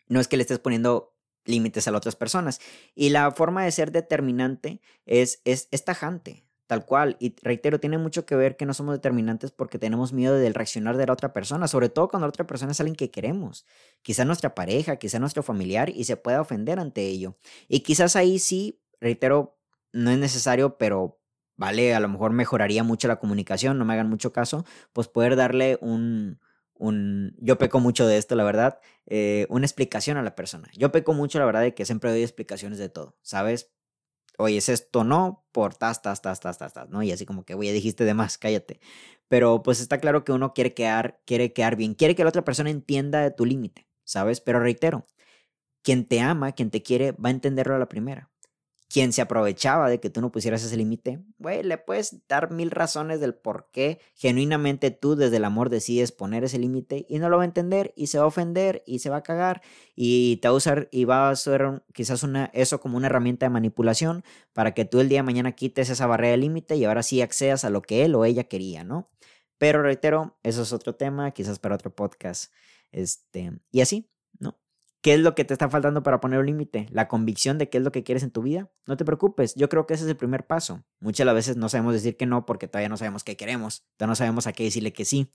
No 0.08 0.20
es 0.20 0.28
que 0.28 0.38
le 0.38 0.42
estés 0.42 0.58
poniendo 0.58 1.12
límites 1.44 1.88
a 1.88 1.90
las 1.90 1.98
otras 1.98 2.16
personas. 2.16 2.60
Y 2.94 3.10
la 3.10 3.30
forma 3.30 3.64
de 3.64 3.72
ser 3.72 3.92
determinante 3.92 4.80
es, 5.06 5.40
es, 5.44 5.68
es 5.70 5.84
tajante. 5.84 6.44
Tal 6.72 6.86
cual, 6.86 7.16
y 7.20 7.34
reitero, 7.42 7.80
tiene 7.80 7.98
mucho 7.98 8.24
que 8.24 8.34
ver 8.34 8.56
que 8.56 8.64
no 8.64 8.72
somos 8.72 8.94
determinantes 8.94 9.50
porque 9.50 9.78
tenemos 9.78 10.14
miedo 10.14 10.36
del 10.36 10.54
reaccionar 10.54 10.96
de 10.96 11.06
la 11.06 11.12
otra 11.12 11.34
persona, 11.34 11.68
sobre 11.68 11.90
todo 11.90 12.08
cuando 12.08 12.26
la 12.26 12.30
otra 12.30 12.46
persona 12.46 12.72
es 12.72 12.80
alguien 12.80 12.96
que 12.96 13.10
queremos, 13.10 13.66
quizá 14.00 14.24
nuestra 14.24 14.54
pareja, 14.54 14.96
quizá 14.96 15.18
nuestro 15.18 15.42
familiar, 15.42 15.90
y 15.90 16.04
se 16.04 16.16
pueda 16.16 16.40
ofender 16.40 16.78
ante 16.78 17.02
ello. 17.06 17.36
Y 17.68 17.80
quizás 17.80 18.16
ahí 18.16 18.38
sí, 18.38 18.80
reitero, 19.00 19.58
no 19.92 20.10
es 20.12 20.18
necesario, 20.18 20.78
pero 20.78 21.20
vale, 21.56 21.94
a 21.94 22.00
lo 22.00 22.08
mejor 22.08 22.32
mejoraría 22.32 22.82
mucho 22.82 23.06
la 23.06 23.16
comunicación, 23.16 23.76
no 23.78 23.84
me 23.84 23.92
hagan 23.92 24.08
mucho 24.08 24.32
caso, 24.32 24.64
pues 24.94 25.08
poder 25.08 25.36
darle 25.36 25.76
un, 25.82 26.40
un, 26.82 27.36
yo 27.38 27.58
peco 27.58 27.80
mucho 27.80 28.06
de 28.06 28.18
esto, 28.18 28.34
la 28.34 28.44
verdad, 28.44 28.80
eh, 29.06 29.46
una 29.50 29.66
explicación 29.66 30.16
a 30.16 30.22
la 30.22 30.34
persona. 30.34 30.68
Yo 30.76 30.92
peco 30.92 31.12
mucho, 31.12 31.38
la 31.38 31.46
verdad, 31.46 31.62
de 31.62 31.74
que 31.74 31.84
siempre 31.84 32.10
doy 32.10 32.22
explicaciones 32.22 32.78
de 32.78 32.88
todo, 32.88 33.16
¿sabes? 33.22 33.72
oye, 34.38 34.58
es 34.58 34.68
esto 34.68 35.04
no, 35.04 35.46
por 35.52 35.74
tas, 35.74 36.02
tas, 36.02 36.22
tas, 36.22 36.40
tas, 36.40 36.58
tas, 36.58 36.72
tas, 36.72 36.88
¿no? 36.88 37.02
Y 37.02 37.12
así 37.12 37.26
como 37.26 37.44
que, 37.44 37.54
oye, 37.54 37.72
dijiste 37.72 38.04
de 38.04 38.14
más, 38.14 38.38
cállate. 38.38 38.80
Pero 39.28 39.62
pues 39.62 39.80
está 39.80 39.98
claro 39.98 40.24
que 40.24 40.32
uno 40.32 40.54
quiere 40.54 40.74
quedar, 40.74 41.20
quiere 41.26 41.52
quedar 41.52 41.76
bien, 41.76 41.94
quiere 41.94 42.14
que 42.14 42.24
la 42.24 42.30
otra 42.30 42.44
persona 42.44 42.70
entienda 42.70 43.20
de 43.20 43.30
tu 43.30 43.44
límite, 43.46 43.88
¿sabes? 44.04 44.40
Pero 44.40 44.60
reitero, 44.60 45.06
quien 45.82 46.06
te 46.08 46.20
ama, 46.20 46.52
quien 46.52 46.70
te 46.70 46.82
quiere, 46.82 47.12
va 47.12 47.28
a 47.28 47.32
entenderlo 47.32 47.76
a 47.76 47.78
la 47.78 47.88
primera 47.88 48.31
quien 48.92 49.14
se 49.14 49.22
aprovechaba 49.22 49.88
de 49.88 50.00
que 50.00 50.10
tú 50.10 50.20
no 50.20 50.30
pusieras 50.30 50.62
ese 50.62 50.76
límite, 50.76 51.24
güey, 51.38 51.62
le 51.62 51.78
puedes 51.78 52.28
dar 52.28 52.50
mil 52.50 52.70
razones 52.70 53.20
del 53.20 53.34
por 53.34 53.70
qué 53.72 54.00
genuinamente 54.14 54.90
tú 54.90 55.16
desde 55.16 55.38
el 55.38 55.46
amor 55.46 55.70
decides 55.70 56.12
poner 56.12 56.44
ese 56.44 56.58
límite 56.58 57.06
y 57.08 57.18
no 57.18 57.30
lo 57.30 57.38
va 57.38 57.44
a 57.44 57.46
entender 57.46 57.94
y 57.96 58.08
se 58.08 58.18
va 58.18 58.24
a 58.24 58.26
ofender 58.26 58.82
y 58.86 58.98
se 58.98 59.08
va 59.08 59.16
a 59.16 59.22
cagar 59.22 59.62
y 59.96 60.36
te 60.36 60.48
va 60.48 60.52
a 60.52 60.56
usar 60.58 60.88
y 60.92 61.06
va 61.06 61.30
a 61.30 61.36
ser 61.36 61.82
quizás 61.94 62.22
eso 62.52 62.80
como 62.80 62.98
una 62.98 63.06
herramienta 63.06 63.46
de 63.46 63.50
manipulación 63.50 64.24
para 64.52 64.74
que 64.74 64.84
tú 64.84 65.00
el 65.00 65.08
día 65.08 65.20
de 65.20 65.24
mañana 65.24 65.52
quites 65.52 65.88
esa 65.88 66.06
barrera 66.06 66.32
de 66.32 66.36
límite 66.36 66.76
y 66.76 66.84
ahora 66.84 67.02
sí 67.02 67.22
accedas 67.22 67.64
a 67.64 67.70
lo 67.70 67.80
que 67.80 68.04
él 68.04 68.14
o 68.14 68.26
ella 68.26 68.44
quería, 68.44 68.84
¿no? 68.84 69.10
Pero 69.56 69.82
reitero, 69.82 70.36
eso 70.42 70.62
es 70.62 70.72
otro 70.74 70.96
tema, 70.96 71.30
quizás 71.30 71.58
para 71.58 71.76
otro 71.76 71.94
podcast. 71.94 72.52
Este, 72.90 73.52
y 73.70 73.80
así. 73.80 74.11
¿Qué 75.02 75.14
es 75.14 75.20
lo 75.20 75.34
que 75.34 75.44
te 75.44 75.52
está 75.52 75.68
faltando 75.68 76.04
para 76.04 76.20
poner 76.20 76.38
un 76.38 76.46
límite? 76.46 76.86
La 76.92 77.08
convicción 77.08 77.58
de 77.58 77.68
qué 77.68 77.78
es 77.78 77.84
lo 77.84 77.90
que 77.90 78.04
quieres 78.04 78.22
en 78.22 78.30
tu 78.30 78.40
vida. 78.40 78.70
No 78.86 78.96
te 78.96 79.04
preocupes, 79.04 79.52
yo 79.56 79.68
creo 79.68 79.84
que 79.84 79.94
ese 79.94 80.04
es 80.04 80.10
el 80.10 80.16
primer 80.16 80.46
paso. 80.46 80.84
Muchas 81.00 81.26
las 81.26 81.34
veces 81.34 81.56
no 81.56 81.68
sabemos 81.68 81.92
decir 81.92 82.16
que 82.16 82.24
no 82.24 82.46
porque 82.46 82.68
todavía 82.68 82.88
no 82.88 82.96
sabemos 82.96 83.24
qué 83.24 83.36
queremos, 83.36 83.82
todavía 83.96 84.12
no 84.12 84.14
sabemos 84.14 84.46
a 84.46 84.52
qué 84.52 84.62
decirle 84.62 84.92
que 84.92 85.04
sí. 85.04 85.28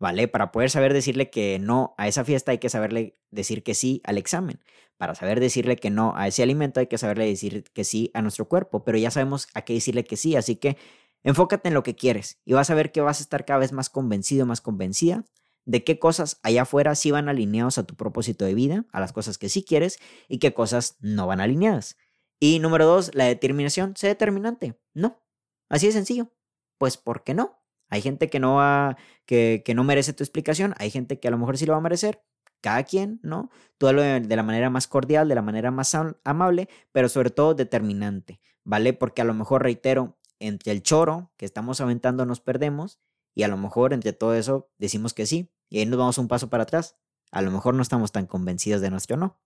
¿Vale? 0.00 0.26
Para 0.28 0.50
poder 0.50 0.70
saber 0.70 0.92
decirle 0.92 1.30
que 1.30 1.58
no 1.60 1.94
a 1.98 2.08
esa 2.08 2.24
fiesta 2.24 2.50
hay 2.50 2.58
que 2.58 2.68
saberle 2.68 3.16
decir 3.30 3.62
que 3.62 3.74
sí 3.74 4.02
al 4.04 4.18
examen. 4.18 4.60
Para 4.96 5.14
saber 5.14 5.38
decirle 5.38 5.76
que 5.76 5.88
no 5.88 6.12
a 6.16 6.26
ese 6.26 6.42
alimento 6.42 6.80
hay 6.80 6.88
que 6.88 6.98
saberle 6.98 7.26
decir 7.26 7.64
que 7.72 7.84
sí 7.84 8.10
a 8.12 8.22
nuestro 8.22 8.48
cuerpo, 8.48 8.84
pero 8.84 8.98
ya 8.98 9.12
sabemos 9.12 9.46
a 9.54 9.62
qué 9.62 9.74
decirle 9.74 10.04
que 10.04 10.16
sí, 10.16 10.34
así 10.34 10.56
que 10.56 10.76
enfócate 11.22 11.68
en 11.68 11.74
lo 11.74 11.84
que 11.84 11.94
quieres 11.94 12.40
y 12.44 12.54
vas 12.54 12.70
a 12.70 12.74
ver 12.74 12.92
que 12.92 13.00
vas 13.00 13.20
a 13.20 13.22
estar 13.22 13.44
cada 13.44 13.60
vez 13.60 13.72
más 13.72 13.88
convencido, 13.88 14.46
más 14.46 14.60
convencida 14.60 15.24
de 15.66 15.84
qué 15.84 15.98
cosas 15.98 16.40
allá 16.42 16.62
afuera 16.62 16.94
sí 16.94 17.10
van 17.10 17.28
alineados 17.28 17.76
a 17.76 17.84
tu 17.84 17.94
propósito 17.94 18.44
de 18.44 18.54
vida, 18.54 18.86
a 18.92 19.00
las 19.00 19.12
cosas 19.12 19.36
que 19.36 19.48
sí 19.48 19.62
quieres 19.62 19.98
y 20.28 20.38
qué 20.38 20.54
cosas 20.54 20.96
no 21.00 21.26
van 21.26 21.40
alineadas. 21.40 21.98
Y 22.40 22.60
número 22.60 22.86
dos, 22.86 23.14
la 23.14 23.24
determinación, 23.24 23.94
sé 23.96 24.06
determinante. 24.06 24.78
No, 24.94 25.22
así 25.68 25.86
de 25.86 25.92
sencillo. 25.92 26.32
Pues, 26.78 26.96
¿por 26.96 27.24
qué 27.24 27.34
no? 27.34 27.58
Hay 27.88 28.00
gente 28.00 28.30
que 28.30 28.40
no 28.40 28.56
va, 28.56 28.96
que, 29.26 29.62
que 29.64 29.74
no 29.74 29.84
merece 29.84 30.12
tu 30.12 30.24
explicación, 30.24 30.74
hay 30.78 30.90
gente 30.90 31.20
que 31.20 31.28
a 31.28 31.30
lo 31.30 31.38
mejor 31.38 31.58
sí 31.58 31.66
lo 31.66 31.72
va 31.72 31.78
a 31.78 31.82
merecer, 31.82 32.22
cada 32.60 32.82
quien, 32.84 33.20
¿no? 33.22 33.50
Todo 33.78 33.92
lo 33.92 34.02
de, 34.02 34.20
de 34.20 34.36
la 34.36 34.42
manera 34.42 34.70
más 34.70 34.86
cordial, 34.88 35.28
de 35.28 35.34
la 35.34 35.42
manera 35.42 35.70
más 35.70 35.96
amable, 36.24 36.68
pero 36.92 37.08
sobre 37.08 37.30
todo 37.30 37.54
determinante, 37.54 38.40
¿vale? 38.64 38.92
Porque 38.92 39.22
a 39.22 39.24
lo 39.24 39.34
mejor, 39.34 39.62
reitero, 39.62 40.18
entre 40.40 40.72
el 40.72 40.82
choro 40.82 41.32
que 41.36 41.44
estamos 41.46 41.80
aventando 41.80 42.26
nos 42.26 42.40
perdemos 42.40 43.00
y 43.34 43.42
a 43.42 43.48
lo 43.48 43.56
mejor 43.56 43.92
entre 43.92 44.12
todo 44.12 44.34
eso 44.34 44.70
decimos 44.78 45.14
que 45.14 45.26
sí, 45.26 45.52
y 45.68 45.78
ahí 45.78 45.86
nos 45.86 45.98
vamos 45.98 46.18
un 46.18 46.28
paso 46.28 46.48
para 46.50 46.64
atrás. 46.64 46.96
A 47.30 47.42
lo 47.42 47.50
mejor 47.50 47.74
no 47.74 47.82
estamos 47.82 48.12
tan 48.12 48.26
convencidos 48.26 48.80
de 48.80 48.90
nuestro 48.90 49.16
no. 49.16 49.40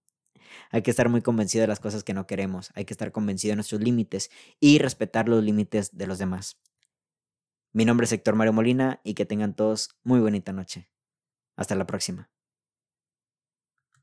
Hay 0.70 0.82
que 0.82 0.90
estar 0.90 1.08
muy 1.08 1.22
convencido 1.22 1.62
de 1.62 1.68
las 1.68 1.80
cosas 1.80 2.04
que 2.04 2.14
no 2.14 2.26
queremos, 2.26 2.70
hay 2.74 2.84
que 2.84 2.94
estar 2.94 3.12
convencido 3.12 3.52
de 3.52 3.56
nuestros 3.56 3.80
límites 3.80 4.30
y 4.58 4.78
respetar 4.78 5.28
los 5.28 5.42
límites 5.42 5.96
de 5.96 6.06
los 6.06 6.18
demás. 6.18 6.60
Mi 7.72 7.84
nombre 7.84 8.04
es 8.04 8.12
Héctor 8.12 8.34
Mario 8.34 8.52
Molina 8.52 9.00
y 9.04 9.14
que 9.14 9.26
tengan 9.26 9.54
todos 9.54 9.90
muy 10.02 10.18
bonita 10.20 10.52
noche. 10.52 10.90
Hasta 11.56 11.76
la 11.76 11.86
próxima. 11.86 12.30